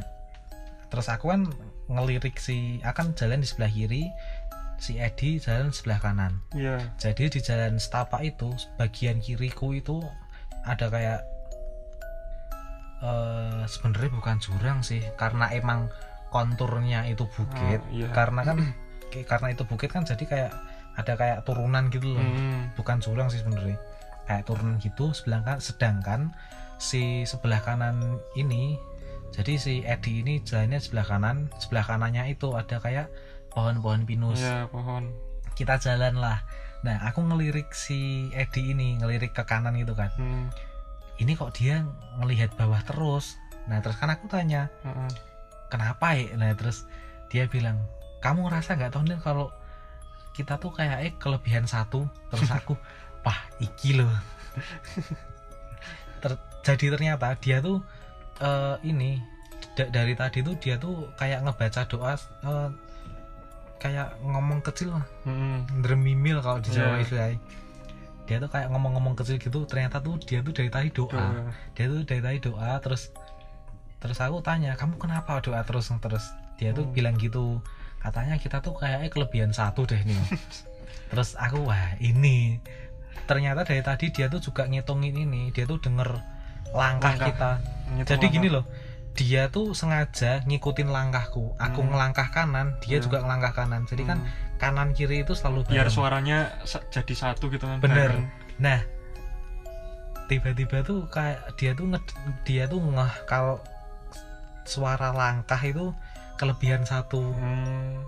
terus 0.88 1.08
aku 1.08 1.28
kan 1.28 1.43
ngelirik 1.88 2.36
si 2.38 2.80
akan 2.82 3.12
jalan 3.13 3.39
di 3.39 3.47
sebelah 3.47 3.67
kiri, 3.67 4.08
si 4.78 5.02
Edi 5.02 5.42
jalan 5.42 5.74
sebelah 5.74 6.00
kanan. 6.02 6.34
iya 6.54 6.78
Jadi 7.02 7.34
di 7.34 7.40
jalan 7.42 7.82
setapak 7.82 8.22
itu 8.24 8.54
bagian 8.78 9.18
kiriku 9.22 9.74
itu 9.74 10.02
ada 10.66 10.88
kayak 10.90 11.22
eh 12.98 13.62
sebenarnya 13.70 14.10
bukan 14.10 14.38
jurang 14.42 14.80
sih, 14.82 15.02
karena 15.22 15.54
emang 15.54 15.90
konturnya 16.34 17.06
itu 17.06 17.30
bukit. 17.30 17.82
Oh, 17.82 17.94
iya. 17.94 18.10
Karena 18.13 18.42
kan 18.42 18.58
karena 19.30 19.48
itu 19.54 19.63
bukit 19.70 19.90
kan 19.94 20.04
jadi 20.06 20.24
kayak 20.26 20.52
ada 20.98 21.13
kayak 21.13 21.40
turunan 21.46 21.94
gitu 21.94 22.18
loh. 22.18 22.22
Hmm, 22.22 22.74
Bukan 22.74 22.98
jurang 23.02 23.30
sih 23.30 23.42
sebenarnya. 23.42 23.78
Kayak 24.26 24.44
turunan 24.50 24.76
gitu 24.82 25.13
sedangkan 25.13 25.58
sedangkan 25.62 26.22
si 26.78 27.26
sebelah 27.26 27.62
kanan 27.62 28.22
ini 28.38 28.78
jadi 29.34 29.54
si 29.60 29.74
Edi 29.84 30.24
ini 30.24 30.40
jalannya 30.42 30.80
sebelah 30.80 31.06
kanan, 31.06 31.52
sebelah 31.60 31.84
kanannya 31.84 32.32
itu 32.32 32.56
ada 32.56 32.80
kayak 32.80 33.12
pohon-pohon 33.58 34.06
pinus. 34.06 34.38
Iya 34.38 34.70
pohon. 34.70 35.10
Kita 35.58 35.82
jalan 35.82 36.22
lah. 36.22 36.46
Nah 36.86 37.10
aku 37.10 37.26
ngelirik 37.26 37.74
si 37.74 38.30
Edi 38.30 38.78
ini 38.78 39.02
ngelirik 39.02 39.34
ke 39.34 39.41
kanan 39.41 39.74
gitu 39.74 39.98
kan. 39.98 40.13
Hmm, 40.13 40.54
ini 41.17 41.34
kok 41.34 41.58
dia 41.58 41.82
ngelihat 42.22 42.54
bawah 42.54 42.78
terus? 42.86 43.41
Nah 43.65 43.82
terus 43.82 43.98
kan 43.98 44.13
aku 44.13 44.30
tanya 44.30 44.70
heeh. 44.86 45.10
kenapa 45.67 46.13
ya 46.13 46.38
nah 46.38 46.54
terus 46.54 46.86
dia 47.28 47.50
bilang 47.50 47.82
kamu 48.22 48.46
ngerasa 48.48 48.78
nggak 48.78 48.93
tahu 48.93 49.04
nih 49.10 49.20
kalau 49.20 49.50
kita 50.32 50.62
tuh 50.62 50.70
kayak 50.70 51.02
eh 51.02 51.13
kelebihan 51.17 51.65
satu? 51.65 52.06
Terus 52.30 52.48
aku 52.48 52.78
wah 53.26 53.41
iki 53.58 53.98
loh 53.98 54.13
Ter- 56.22 56.39
jadi 56.63 56.86
ternyata 56.93 57.34
dia 57.38 57.58
tuh 57.60 57.82
eh, 58.39 58.76
ini 58.86 59.17
da- 59.78 59.89
dari 59.89 60.13
tadi 60.13 60.41
tuh 60.41 60.56
dia 60.58 60.78
tuh 60.78 61.10
kayak 61.17 61.43
ngebaca 61.43 61.82
doa 61.86 62.13
eh, 62.15 62.70
kayak 63.78 64.18
ngomong 64.22 64.60
kecil 64.60 64.92
lah 64.92 65.06
Hmm, 65.22 65.63
Dremimil 65.78 66.40
kalau 66.40 66.60
di 66.60 66.70
Jawa 66.70 66.96
Iya. 66.96 67.04
istilahnya 67.04 67.40
dia 68.24 68.38
tuh 68.38 68.50
kayak 68.50 68.68
ngomong-ngomong 68.68 69.16
kecil 69.16 69.38
gitu 69.38 69.63
ternyata 69.63 69.98
tuh 69.98 70.20
dia 70.20 70.42
tuh 70.42 70.52
dari 70.52 70.68
tadi 70.68 70.90
doa 70.90 71.08
doa. 71.08 71.48
dia 71.72 71.86
tuh 71.86 72.04
dari 72.04 72.20
tadi 72.20 72.38
doa 72.42 72.76
terus 72.78 73.13
terus 73.98 74.18
aku 74.18 74.42
tanya 74.42 74.74
kamu 74.74 74.98
kenapa 74.98 75.40
doa 75.40 75.63
terus 75.63 75.88
terus 75.94 76.26
dia 76.56 76.70
tuh 76.72 76.84
Hmm. 76.84 76.94
bilang 76.94 77.16
gitu 77.16 77.63
katanya 77.98 78.36
kita 78.36 78.60
tuh 78.60 78.74
kayaknya 78.74 79.08
kelebihan 79.08 79.52
satu 79.52 79.84
deh 79.84 80.00
nih 80.00 80.20
terus 81.10 81.34
aku 81.36 81.63
wah 81.63 81.96
ini 81.98 82.60
ternyata 83.24 83.63
dari 83.63 83.80
tadi 83.82 84.10
dia 84.10 84.28
tuh 84.28 84.40
juga 84.40 84.66
ngitungin 84.66 85.16
ini 85.18 85.50
dia 85.50 85.63
tuh 85.63 85.78
denger 85.78 86.20
langkah, 86.70 87.16
Langkah. 87.16 87.28
kita 87.28 87.50
Ngitung 87.90 88.06
jadi 88.06 88.18
langkah. 88.20 88.34
gini 88.34 88.48
loh 88.50 88.66
dia 89.17 89.49
tuh 89.49 89.73
sengaja 89.73 90.45
ngikutin 90.45 90.88
langkahku 90.88 91.58
aku 91.58 91.82
Hmm. 91.82 91.89
ngelangkah 91.89 92.30
kanan 92.30 92.77
dia 92.80 92.97
Ya. 92.97 93.03
juga 93.03 93.19
ngelangkah 93.19 93.53
kanan 93.56 93.84
jadi 93.84 94.03
kan 94.06 94.17
Hmm. 94.21 94.30
kanan 94.56 94.93
kiri 94.93 95.25
itu 95.25 95.34
selalu 95.34 95.65
biar 95.65 95.86
bareng. 95.86 95.91
suaranya 95.91 96.38
sa- 96.63 96.86
jadi 96.88 97.13
satu 97.13 97.49
gitu 97.49 97.65
kan 97.65 97.82
Bener. 97.82 98.13
bareng. 98.13 98.25
Nah, 98.58 98.80
tiba-tiba 100.27 100.84
tuh 100.84 101.08
kayak 101.08 101.56
dia 101.56 101.71
tuh 101.71 101.88
nge, 101.88 101.99
dia 102.43 102.63
tuh 102.65 102.77
ngeh 102.77 103.13
kalau 103.25 103.58
suara 104.63 105.10
langkah 105.12 105.60
itu 105.60 105.95
kelebihan 106.36 106.84
satu. 106.84 107.21
Hmm. 107.34 108.03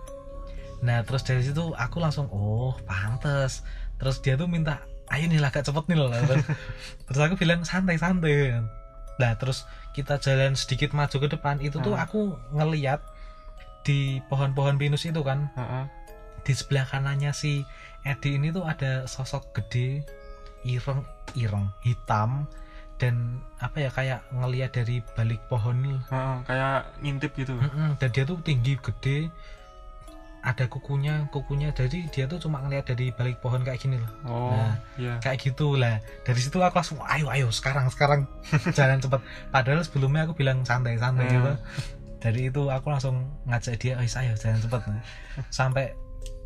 Nah, 0.80 1.02
terus 1.02 1.24
dari 1.24 1.42
situ 1.42 1.72
aku 1.74 1.98
langsung 1.98 2.28
oh, 2.30 2.76
pantes. 2.84 3.64
Terus 3.98 4.20
dia 4.20 4.36
tuh 4.36 4.48
minta, 4.48 4.80
"Ayo 5.08 5.28
nih 5.28 5.40
lah, 5.40 5.50
agak 5.50 5.66
cepet 5.66 5.84
nih 5.86 5.98
loh." 5.98 6.08
Terus, 6.10 6.44
terus 7.08 7.20
aku 7.20 7.36
bilang 7.36 7.64
santai-santai. 7.64 8.64
Nah, 9.16 9.32
terus 9.36 9.68
kita 10.00 10.16
jalan 10.24 10.56
sedikit 10.56 10.96
maju 10.96 11.12
ke 11.20 11.28
depan, 11.28 11.60
itu 11.60 11.84
tuh 11.84 12.00
aku 12.00 12.40
ngeliat 12.56 13.04
di 13.84 14.24
pohon-pohon 14.32 14.80
pinus 14.80 15.04
itu 15.04 15.20
kan, 15.20 15.52
di 16.48 16.54
sebelah 16.56 16.88
kanannya 16.88 17.36
si 17.36 17.68
Edi 18.08 18.40
ini 18.40 18.56
tuh 18.56 18.64
ada 18.64 19.04
sosok 19.12 19.52
gede 19.52 20.08
ireng 20.64 21.04
ireng 21.36 21.68
hitam 21.84 22.48
dan 23.00 23.44
apa 23.60 23.88
ya 23.88 23.90
kayak 23.92 24.20
ngeliat 24.32 24.72
dari 24.76 25.04
balik 25.16 25.40
pohon. 25.52 26.00
Heeh, 26.08 26.38
kayak 26.48 26.88
ngintip 27.00 27.32
gitu. 27.36 27.56
Mm-mm, 27.56 27.96
dan 28.00 28.10
dia 28.12 28.24
tuh 28.24 28.40
tinggi 28.44 28.80
gede 28.80 29.32
ada 30.42 30.66
kukunya 30.66 31.28
kukunya 31.28 31.70
jadi 31.70 32.08
dia 32.08 32.24
tuh 32.24 32.40
cuma 32.40 32.60
ngeliat 32.60 32.86
dari 32.86 33.12
balik 33.12 33.40
pohon 33.40 33.60
kayak 33.60 33.78
gini 33.78 33.96
loh 33.96 34.12
oh 34.26 34.52
Nah. 34.52 34.76
iya 34.96 35.14
kayak 35.20 35.40
gitu 35.42 35.76
lah 35.76 35.98
dari 36.22 36.38
situ 36.38 36.56
aku 36.58 36.76
langsung 36.76 37.00
ayo 37.04 37.28
ayo 37.28 37.48
sekarang 37.50 37.88
sekarang 37.88 38.24
jalan 38.78 38.98
cepet 38.98 39.20
padahal 39.50 39.82
sebelumnya 39.82 40.24
aku 40.24 40.34
bilang 40.34 40.64
santai 40.64 40.96
santai 40.96 41.26
Hmm. 41.26 41.36
gitu 41.36 41.52
dari 42.20 42.42
itu 42.48 42.62
aku 42.66 42.88
langsung 42.88 43.16
ngajak 43.46 43.76
dia 43.78 43.94
ayo 43.96 44.08
ayo 44.10 44.34
jalan 44.34 44.60
cepet 44.60 44.82
sampai 45.50 45.92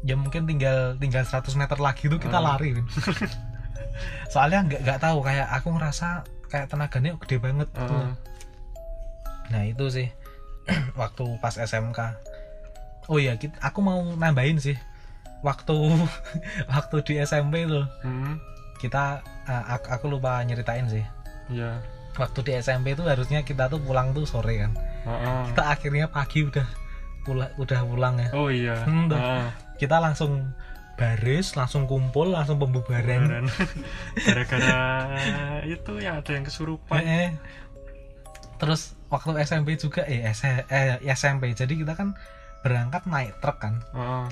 ya 0.02 0.14
mungkin 0.14 0.44
tinggal 0.44 0.98
tinggal 0.98 1.22
100 1.22 1.54
meter 1.54 1.78
lagi 1.78 2.06
tuh 2.06 2.18
kita 2.18 2.36
Hmm. 2.36 2.48
lari 2.48 2.70
Win. 2.74 2.86
soalnya 4.28 4.60
nggak 4.64 4.82
nggak 4.82 5.00
tahu 5.00 5.22
kayak 5.22 5.48
aku 5.50 5.68
ngerasa 5.72 6.08
kayak 6.48 6.66
tenaganya 6.68 7.14
gede 7.20 7.38
banget 7.38 7.70
gitu. 7.70 7.94
Heeh. 7.94 8.14
nah 9.50 9.62
itu 9.62 9.86
sih 9.88 10.08
waktu 10.96 11.26
pas 11.38 11.54
SMK 11.54 12.00
oh 13.06 13.18
iya 13.18 13.36
kit- 13.36 13.60
aku 13.60 13.80
mau 13.80 14.00
nambahin 14.14 14.58
sih 14.58 14.78
waktu 15.42 15.76
waktu 16.74 16.96
di 17.02 17.14
SMP 17.20 17.66
tuh 17.66 17.84
Hmm. 18.02 18.40
kita 18.78 19.20
uh, 19.44 19.64
aku, 19.72 19.88
aku 19.90 20.06
lupa 20.10 20.40
nyeritain 20.42 20.88
sih 20.88 21.04
iya 21.50 21.80
waktu 22.14 22.40
di 22.42 22.52
SMP 22.56 22.94
itu 22.94 23.04
harusnya 23.04 23.42
kita 23.42 23.68
tuh 23.68 23.80
pulang 23.80 24.12
tuh 24.12 24.24
sore 24.24 24.60
kan 24.60 24.72
Heeh. 25.04 25.42
kita 25.52 25.64
akhirnya 25.68 26.06
pagi 26.08 26.44
udah 26.44 26.68
pula, 27.22 27.48
udah 27.56 27.80
pulang 27.84 28.16
ya 28.18 28.30
oh 28.32 28.48
iya 28.48 28.76
Hmm, 28.84 29.08
tuh. 29.08 29.16
Heeh. 29.16 29.48
kita 29.78 29.98
langsung 29.98 30.52
baris 30.94 31.58
langsung 31.58 31.84
kumpul 31.84 32.30
langsung 32.30 32.56
pembubaran 32.58 33.50
gara-gara 34.26 34.80
itu 35.66 35.92
ya 35.98 36.20
ada 36.20 36.32
yang 36.32 36.46
kesurupan 36.46 37.02
Eh, 37.02 37.08
eh. 37.26 37.32
terus 38.56 38.94
waktu 39.10 39.36
SMP 39.42 39.76
juga 39.76 40.06
eh, 40.06 40.24
S- 40.30 40.46
eh, 40.70 41.02
SMP 41.10 41.52
jadi 41.52 41.74
kita 41.74 41.94
kan 41.94 42.14
berangkat 42.64 43.04
naik 43.06 43.36
truk 43.38 43.60
kan. 43.60 43.84
Heeh. 43.92 44.26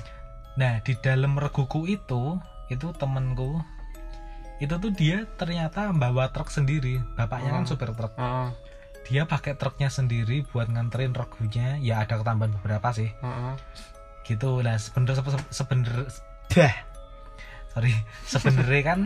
nah 0.52 0.84
di 0.84 0.92
dalam 1.00 1.36
reguku 1.36 1.88
itu 1.88 2.36
itu 2.68 2.92
temenku 2.92 3.56
itu 4.60 4.74
tuh 4.76 4.92
dia 4.92 5.24
ternyata 5.36 5.90
bawa 5.90 6.28
truk 6.28 6.48
sendiri. 6.48 7.00
Bapaknya 7.14 7.50
kan 7.52 7.64
Oh. 7.64 7.68
supir 7.68 7.92
truk. 7.92 8.12
Heeh. 8.16 8.48
dia 9.02 9.26
pakai 9.26 9.58
truknya 9.58 9.90
sendiri 9.90 10.46
buat 10.48 10.70
nganterin 10.70 11.10
regunya. 11.10 11.74
Ya 11.78 11.98
ada 12.00 12.16
ketambahan 12.16 12.54
beberapa 12.60 12.88
sih. 12.92 13.10
Heeh. 13.12 13.54
gitu. 14.22 14.62
Lah 14.62 14.78
sebenernya 14.78 15.18
sebenernya 15.50 16.06
dah 16.48 16.74
sorry. 17.68 17.92
Sebenarnya 18.32 18.82
kan 18.86 19.00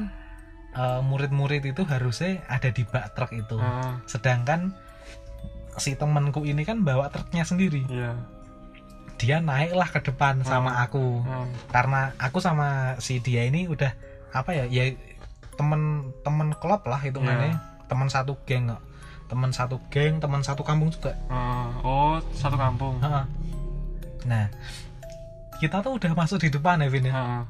eh, 0.74 1.00
murid-murid 1.00 1.64
itu 1.64 1.82
harusnya 1.86 2.44
ada 2.46 2.68
di 2.68 2.84
bak 2.84 3.16
truk 3.16 3.32
itu. 3.32 3.56
Heeh. 3.56 3.92
sedangkan 4.04 4.76
si 5.76 5.92
temanku 5.94 6.44
ini 6.44 6.64
kan 6.64 6.82
bawa 6.82 7.08
truknya 7.08 7.44
sendiri. 7.44 7.88
Iya 7.88 8.12
dia 9.16 9.40
naiklah 9.40 9.88
ke 9.88 10.00
depan 10.02 10.40
sama 10.42 10.70
Hmm. 10.70 10.85
aku 10.85 11.05
Heeh. 11.22 11.46
karena 11.68 12.00
aku 12.16 12.38
sama 12.38 12.68
si 12.98 13.18
dia 13.18 13.42
ini 13.42 13.64
udah 13.64 13.92
apa 14.31 14.52
ya 14.52 14.64
ya 14.64 14.92
temen 15.55 15.81
temen 16.20 16.52
klub 16.55 16.81
lah 16.83 17.00
hitungannya 17.00 17.57
teman 17.85 18.07
satu 18.07 18.37
geng 18.44 18.68
kok. 18.68 18.83
teman 19.26 19.50
satu 19.50 19.81
geng 19.88 20.16
teman 20.16 20.40
satu 20.40 20.61
kampung 20.61 20.88
juga 20.88 21.16
Heeh. 21.26 21.68
oh 21.83 22.16
satu 22.31 22.55
kampung 22.55 23.00
nah 24.22 24.46
kita 25.57 25.81
tuh 25.81 25.96
udah 25.96 26.12
masuk 26.12 26.37
di 26.38 26.48
depan 26.48 26.79
ya 26.79 26.88
Vin 26.88 27.09
ya. 27.09 27.44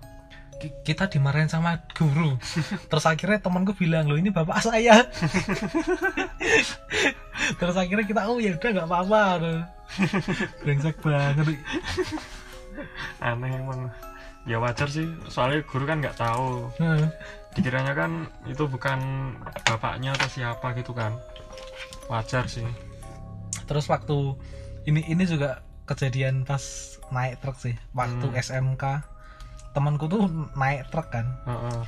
Kita 0.56 1.04
dimarahin 1.04 1.50
sama 1.50 1.84
guru 1.92 2.38
terus 2.88 3.04
akhirnya 3.04 3.42
temanku 3.42 3.74
bilang 3.74 4.06
lo 4.06 4.16
ini 4.16 4.30
bapak 4.30 4.62
saya 4.62 5.04
terus 7.54 7.76
akhirnya 7.78 8.02
kita 8.02 8.26
oh 8.26 8.42
ya 8.42 8.58
udah 8.58 8.70
nggak 8.74 8.88
apa-apa 8.90 9.22
brengsek 10.66 10.98
banget. 10.98 11.62
Aneh 13.22 13.52
emang. 13.54 13.88
Ya 14.46 14.62
wajar 14.62 14.86
sih 14.86 15.06
soalnya 15.26 15.62
guru 15.66 15.86
kan 15.86 15.98
nggak 16.02 16.18
tahu. 16.18 16.70
Heeh. 16.78 17.08
dikiranya 17.56 17.96
kan 17.96 18.28
itu 18.44 18.68
bukan 18.68 19.00
bapaknya 19.64 20.12
atau 20.12 20.28
siapa 20.28 20.76
gitu 20.76 20.92
kan. 20.92 21.16
Wajar 22.12 22.44
sih. 22.46 22.68
Terus 23.64 23.88
waktu 23.88 24.36
ini 24.84 25.00
ini 25.08 25.24
juga 25.24 25.64
kejadian 25.88 26.44
pas 26.44 26.60
naik 27.08 27.40
truk 27.40 27.56
sih. 27.56 27.72
Waktu 27.96 28.28
Hmm. 28.28 28.36
SMK 28.36 28.84
temanku 29.72 30.04
tuh 30.04 30.28
naik 30.52 30.92
truk 30.92 31.08
kan. 31.08 31.26
Heeh. 31.48 31.80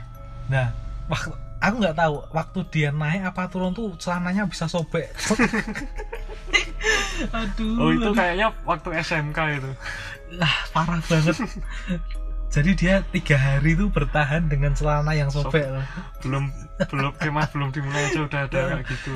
nah 0.48 0.72
waktu 1.12 1.36
aku 1.58 1.74
nggak 1.82 1.96
tahu 1.98 2.14
waktu 2.30 2.58
dia 2.70 2.88
naik 2.94 3.34
apa 3.34 3.50
turun 3.50 3.74
tuh 3.74 3.94
celananya 3.98 4.46
bisa 4.46 4.70
sobek. 4.70 5.10
Aduh 7.34 7.74
oh 7.82 7.90
itu 7.92 8.08
aduh. 8.08 8.14
kayaknya 8.14 8.48
waktu 8.62 8.88
SMK 9.02 9.38
itu. 9.58 9.70
Ah, 10.38 10.56
parah 10.70 11.02
banget. 11.02 11.36
Jadi 12.48 12.70
dia 12.78 13.04
tiga 13.12 13.36
hari 13.36 13.76
tuh 13.76 13.92
bertahan 13.92 14.48
dengan 14.48 14.72
celana 14.72 15.12
yang 15.12 15.28
sobek 15.28 15.68
loh. 15.68 15.84
belum 16.24 16.48
belum 16.88 17.12
kemah 17.20 17.46
belum 17.52 17.68
dimulai 17.74 18.08
aja 18.08 18.20
udah 18.24 18.40
ada 18.48 18.60
kayak 18.78 18.86
gitu. 18.88 19.14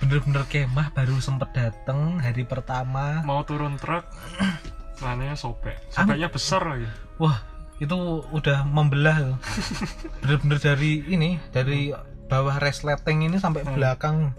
Bener-bener 0.00 0.44
kemah 0.48 0.88
baru 0.96 1.18
sempet 1.20 1.50
dateng 1.52 2.22
hari 2.22 2.48
pertama. 2.48 3.20
Mau 3.26 3.44
turun 3.44 3.76
truk 3.76 4.06
celananya 4.96 5.36
sobek. 5.36 5.76
Sobeknya 5.92 6.32
besar 6.32 6.64
lagi. 6.64 6.88
Wah 7.20 7.55
itu 7.76 7.96
udah 8.32 8.64
membelah 8.64 9.36
bener-bener 10.24 10.58
dari 10.58 11.04
ini 11.06 11.36
dari 11.52 11.92
bawah 12.26 12.56
resleting 12.58 13.28
ini 13.28 13.36
sampai 13.38 13.62
Hmm. 13.62 13.74
belakang. 13.76 14.16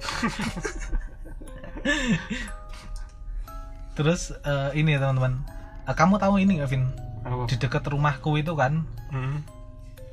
Terus 3.98 4.34
eh, 4.44 4.70
ini 4.78 4.94
ya 4.94 5.00
teman-teman. 5.02 5.42
Eh, 5.88 5.96
kamu 5.96 6.20
tahu 6.22 6.38
ini 6.38 6.60
gak 6.62 6.70
Vin? 6.70 6.84
Apa? 7.26 7.44
Di 7.50 7.56
dekat 7.58 7.84
rumahku 7.88 8.38
itu 8.38 8.54
kan? 8.54 8.86
Hmm. 9.10 9.42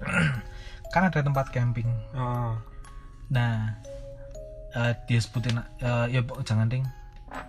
kan 0.94 1.10
ada 1.10 1.20
tempat 1.20 1.50
camping. 1.50 1.88
Oh. 2.14 2.54
nah 3.32 3.72
eh, 4.76 4.92
dia 5.08 5.18
sebutin 5.18 5.58
eh, 5.80 6.06
ya 6.12 6.20
jangan 6.44 6.68
ding. 6.68 6.84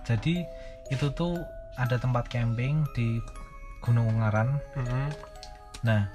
Jadi 0.07 0.41
itu 0.89 1.05
tuh 1.13 1.37
ada 1.75 1.99
tempat 1.99 2.31
camping 2.31 2.87
di 2.95 3.19
Gunung 3.83 4.09
Ungaran. 4.09 4.57
Hmm. 4.73 5.09
Nah, 5.85 6.09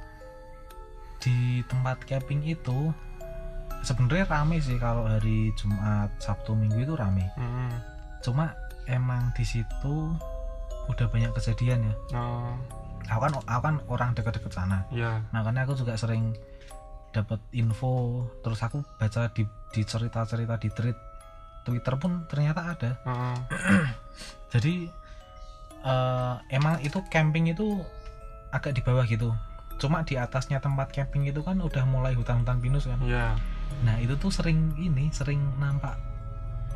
di 1.22 1.62
tempat 1.70 2.02
camping 2.04 2.42
itu 2.42 2.90
sebenarnya 3.86 4.26
rame 4.28 4.58
sih 4.60 4.76
kalau 4.76 5.06
hari 5.06 5.54
Jumat, 5.56 6.10
Sabtu, 6.18 6.52
Minggu 6.58 6.84
itu 6.84 6.94
rame. 6.98 7.30
Hmm. 7.38 7.72
Cuma 8.20 8.52
emang 8.90 9.30
di 9.32 9.44
situ 9.46 10.12
udah 10.90 11.06
banyak 11.06 11.30
kejadian 11.38 11.86
ya. 11.86 11.94
Oh. 12.18 12.52
Aku 13.10 13.20
kan 13.22 13.32
aku 13.46 13.62
kan 13.62 13.76
orang 13.86 14.10
deket-deket 14.12 14.52
sana. 14.52 14.84
ya 14.90 15.22
Makanya 15.30 15.64
aku 15.64 15.78
juga 15.78 15.94
sering 15.94 16.34
dapat 17.10 17.42
info, 17.54 18.26
terus 18.42 18.60
aku 18.62 18.82
baca 18.98 19.30
di 19.34 19.42
di 19.70 19.82
cerita-cerita 19.82 20.58
di 20.58 20.68
tweet 20.70 20.98
Twitter 21.62 21.94
pun 21.98 22.26
ternyata 22.26 22.74
ada. 22.74 22.90
Oh. 23.06 23.36
Jadi 24.52 24.90
eh, 25.86 26.34
emang 26.50 26.82
itu 26.82 26.98
camping 27.10 27.50
itu 27.50 27.80
agak 28.50 28.74
di 28.74 28.82
bawah 28.82 29.06
gitu. 29.06 29.30
Cuma 29.80 30.04
di 30.04 30.14
atasnya 30.14 30.60
tempat 30.60 30.92
camping 30.92 31.24
itu 31.24 31.40
kan 31.40 31.56
udah 31.56 31.82
mulai 31.88 32.12
hutan-hutan 32.12 32.60
pinus 32.60 32.84
kan. 32.84 33.00
ya 33.02 33.34
Nah 33.80 33.96
itu 33.96 34.12
tuh 34.20 34.28
sering 34.28 34.76
ini 34.76 35.08
sering 35.10 35.40
nampak 35.56 35.96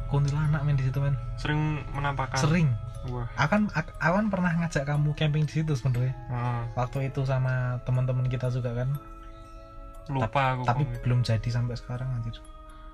kuntilanak 0.09 0.65
men 0.65 0.75
di 0.75 0.89
situ 0.89 0.99
men. 0.99 1.15
Sering 1.37 1.85
menampakkan. 1.93 2.41
Sering. 2.41 2.73
Wah. 3.13 3.29
Akan 3.37 3.69
ak- 3.77 3.93
awan 4.01 4.33
pernah 4.33 4.57
ngajak 4.57 4.89
kamu 4.89 5.13
camping 5.13 5.45
di 5.45 5.61
situ 5.61 5.77
sebenarnya. 5.77 6.17
Ah, 6.33 6.65
waktu 6.73 7.13
itu 7.13 7.21
sama 7.29 7.77
teman-teman 7.85 8.25
kita 8.25 8.49
juga 8.49 8.73
kan. 8.73 8.89
Lupa 10.09 10.57
aku 10.57 10.63
tapi 10.65 10.83
kok. 10.85 11.01
belum 11.05 11.21
jadi 11.21 11.49
sampai 11.53 11.77
sekarang 11.77 12.09
anjir. 12.09 12.41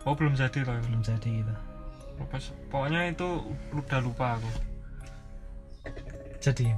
Oh 0.03 0.19
belum 0.19 0.35
jadi 0.35 0.65
loh 0.65 0.81
belum 0.83 1.03
jadi 1.05 1.31
gitu 1.45 1.55
lupa 2.21 2.37
pokoknya 2.69 3.09
itu 3.09 3.29
udah 3.73 4.01
lupa 4.05 4.37
aku. 4.37 4.51
Jadi 6.41 6.73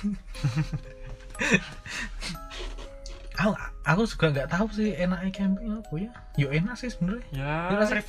aku 3.40 3.52
aku 3.88 4.02
juga 4.04 4.26
nggak 4.36 4.48
tahu 4.52 4.66
sih 4.76 4.92
enaknya 4.92 5.30
camping 5.32 5.80
apa 5.80 5.94
ya. 5.96 6.10
Yuk 6.36 6.50
enak 6.52 6.74
sih 6.76 6.88
sebenarnya. 6.92 7.24
Ya 7.32 7.54
Iya 7.72 7.84
sih. 7.88 8.04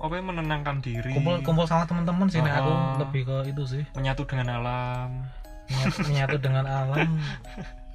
apa 0.00 0.14
ya, 0.16 0.22
menenangkan 0.22 0.80
diri. 0.80 1.12
Kumpul 1.12 1.42
kumpul 1.42 1.66
sama 1.66 1.84
teman-teman 1.84 2.30
sih 2.30 2.40
nah 2.40 2.62
aku 2.62 2.72
lebih 3.04 3.22
ke 3.26 3.36
itu 3.52 3.62
sih. 3.66 3.82
Menyatu 3.94 4.22
dengan 4.26 4.48
alam. 4.62 5.10
Menyatu, 6.02 6.36
dengan 6.42 6.66
alam. 6.66 7.10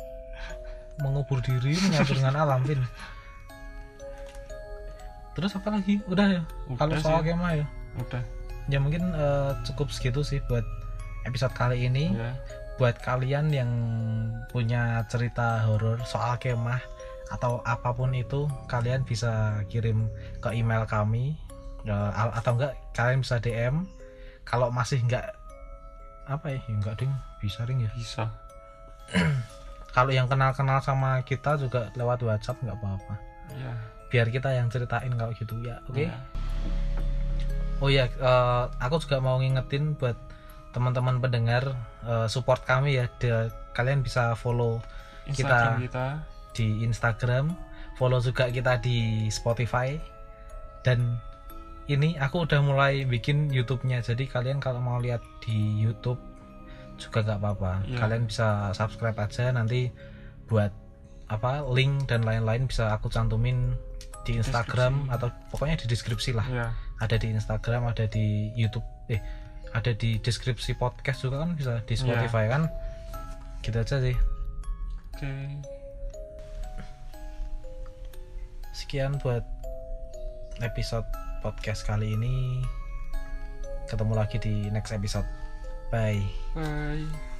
Mengubur 1.04 1.44
diri 1.44 1.76
menyatu 1.76 2.16
dengan 2.16 2.40
alam 2.40 2.64
Vin. 2.64 2.80
Terus 5.36 5.52
apa 5.60 5.68
lagi? 5.76 6.00
Udah 6.08 6.40
ya? 6.40 6.42
Udah 6.72 6.80
kalau 6.80 6.96
sih. 6.96 7.04
soal 7.04 7.20
kemah 7.24 7.52
ya? 7.60 7.66
Udah. 8.00 8.24
Ya 8.72 8.80
mungkin 8.80 9.12
eh, 9.12 9.52
cukup 9.68 9.92
segitu 9.92 10.24
sih 10.24 10.40
buat 10.48 10.64
episode 11.28 11.52
kali 11.52 11.84
ini. 11.90 12.16
Ya 12.16 12.32
buat 12.76 13.00
kalian 13.00 13.52
yang 13.52 13.72
punya 14.52 15.04
cerita 15.08 15.64
horor 15.64 16.00
soal 16.04 16.36
kemah 16.40 16.80
atau 17.32 17.64
apa 17.66 17.96
pun 17.96 18.14
itu 18.14 18.46
kalian 18.70 19.02
bisa 19.08 19.64
kirim 19.72 20.12
ke 20.44 20.54
email 20.54 20.86
kami 20.86 21.40
atau 22.36 22.54
enggak 22.60 22.74
kalian 22.94 23.24
bisa 23.24 23.40
DM 23.40 23.88
kalau 24.46 24.70
masih 24.70 25.02
enggak 25.02 25.34
apa 26.26 26.54
ya 26.54 26.60
enggak 26.70 26.96
ding 27.02 27.14
bisa 27.38 27.62
ring 27.70 27.86
ya? 27.86 27.92
Bisa. 27.94 28.26
Kalau 29.96 30.10
yang 30.10 30.26
kenal-kenal 30.26 30.82
sama 30.82 31.22
kita 31.22 31.56
juga 31.62 31.94
lewat 31.94 32.26
WhatsApp 32.26 32.60
nggak 32.66 32.76
apa-apa. 32.82 33.16
Ya 33.54 33.96
biar 34.16 34.32
kita 34.32 34.54
yang 34.54 34.72
ceritain 34.72 35.12
kalau 35.18 35.36
gitu 35.36 35.60
ya 35.60 35.82
oke? 35.92 36.08
Ya. 36.08 36.16
oh 37.84 37.90
ya 37.92 38.08
eh, 38.08 38.64
aku 38.80 39.02
juga 39.04 39.20
mau 39.20 39.42
ngingetin 39.44 39.98
buat 40.00 40.16
teman-teman 40.76 41.24
pendengar 41.24 41.64
eh, 42.04 42.28
support 42.28 42.68
kami 42.68 43.00
ya. 43.00 43.08
Di- 43.16 43.32
kalian 43.72 44.04
bisa 44.04 44.36
follow 44.36 44.80
Instagram 45.28 45.84
kita, 45.84 46.08
di 46.56 46.84
Instagram 46.84 47.56
follow 47.96 48.20
juga 48.20 48.52
kita 48.52 48.80
di 48.84 49.32
Spotify. 49.32 49.96
Dan 50.84 51.18
ini 51.88 52.20
aku 52.20 52.44
udah 52.44 52.60
mulai 52.60 53.08
bikin 53.08 53.48
YouTube-nya. 53.48 54.04
Jadi 54.04 54.28
kalian 54.28 54.60
kalau 54.60 54.84
mau 54.84 55.00
lihat 55.00 55.24
di 55.40 55.80
YouTube 55.80 56.20
juga 57.00 57.24
nggak 57.24 57.40
apa-apa. 57.40 57.72
Iya. 57.88 57.98
kalian 58.04 58.24
bisa 58.28 58.76
subscribe 58.76 59.16
aja. 59.16 59.56
Nanti 59.56 59.88
buat 60.52 60.72
apa 61.26 61.66
link 61.74 62.06
dan 62.12 62.22
lain-lain 62.22 62.70
bisa 62.70 62.94
aku 62.94 63.10
cantumin 63.10 63.74
di 64.28 64.38
Instagram 64.38 65.10
Deskripsi. 65.10 65.16
atau 65.18 65.28
pokoknya 65.50 65.76
di 65.82 65.86
deskripsi 65.90 66.32
lah. 66.38 66.48
Ya 66.52 66.68
ada 67.00 67.16
di 67.20 67.28
Instagram 67.32 67.92
ada 67.92 68.06
di 68.08 68.52
YouTube. 68.56 68.86
Eh 69.12 69.20
ada 69.74 69.92
di 69.96 70.20
deskripsi 70.20 70.78
podcast 70.78 71.24
juga 71.24 71.42
kan 71.42 71.56
bisa 71.58 71.82
di 71.88 71.96
Iya. 71.96 72.02
Spotify 72.06 72.46
kan? 72.52 72.70
Gitu 73.64 73.78
aja 73.80 73.98
sih. 73.98 74.16
Oke. 75.16 75.32
Sekian 78.76 79.18
buat 79.24 79.44
episode 80.60 81.08
podcast 81.40 81.88
kali 81.88 82.14
ini. 82.14 82.62
Ketemu 83.88 84.14
lagi 84.18 84.38
di 84.42 84.68
next 84.70 84.92
episode. 84.92 85.28
Bye. 85.94 86.26
Bye 86.58 87.35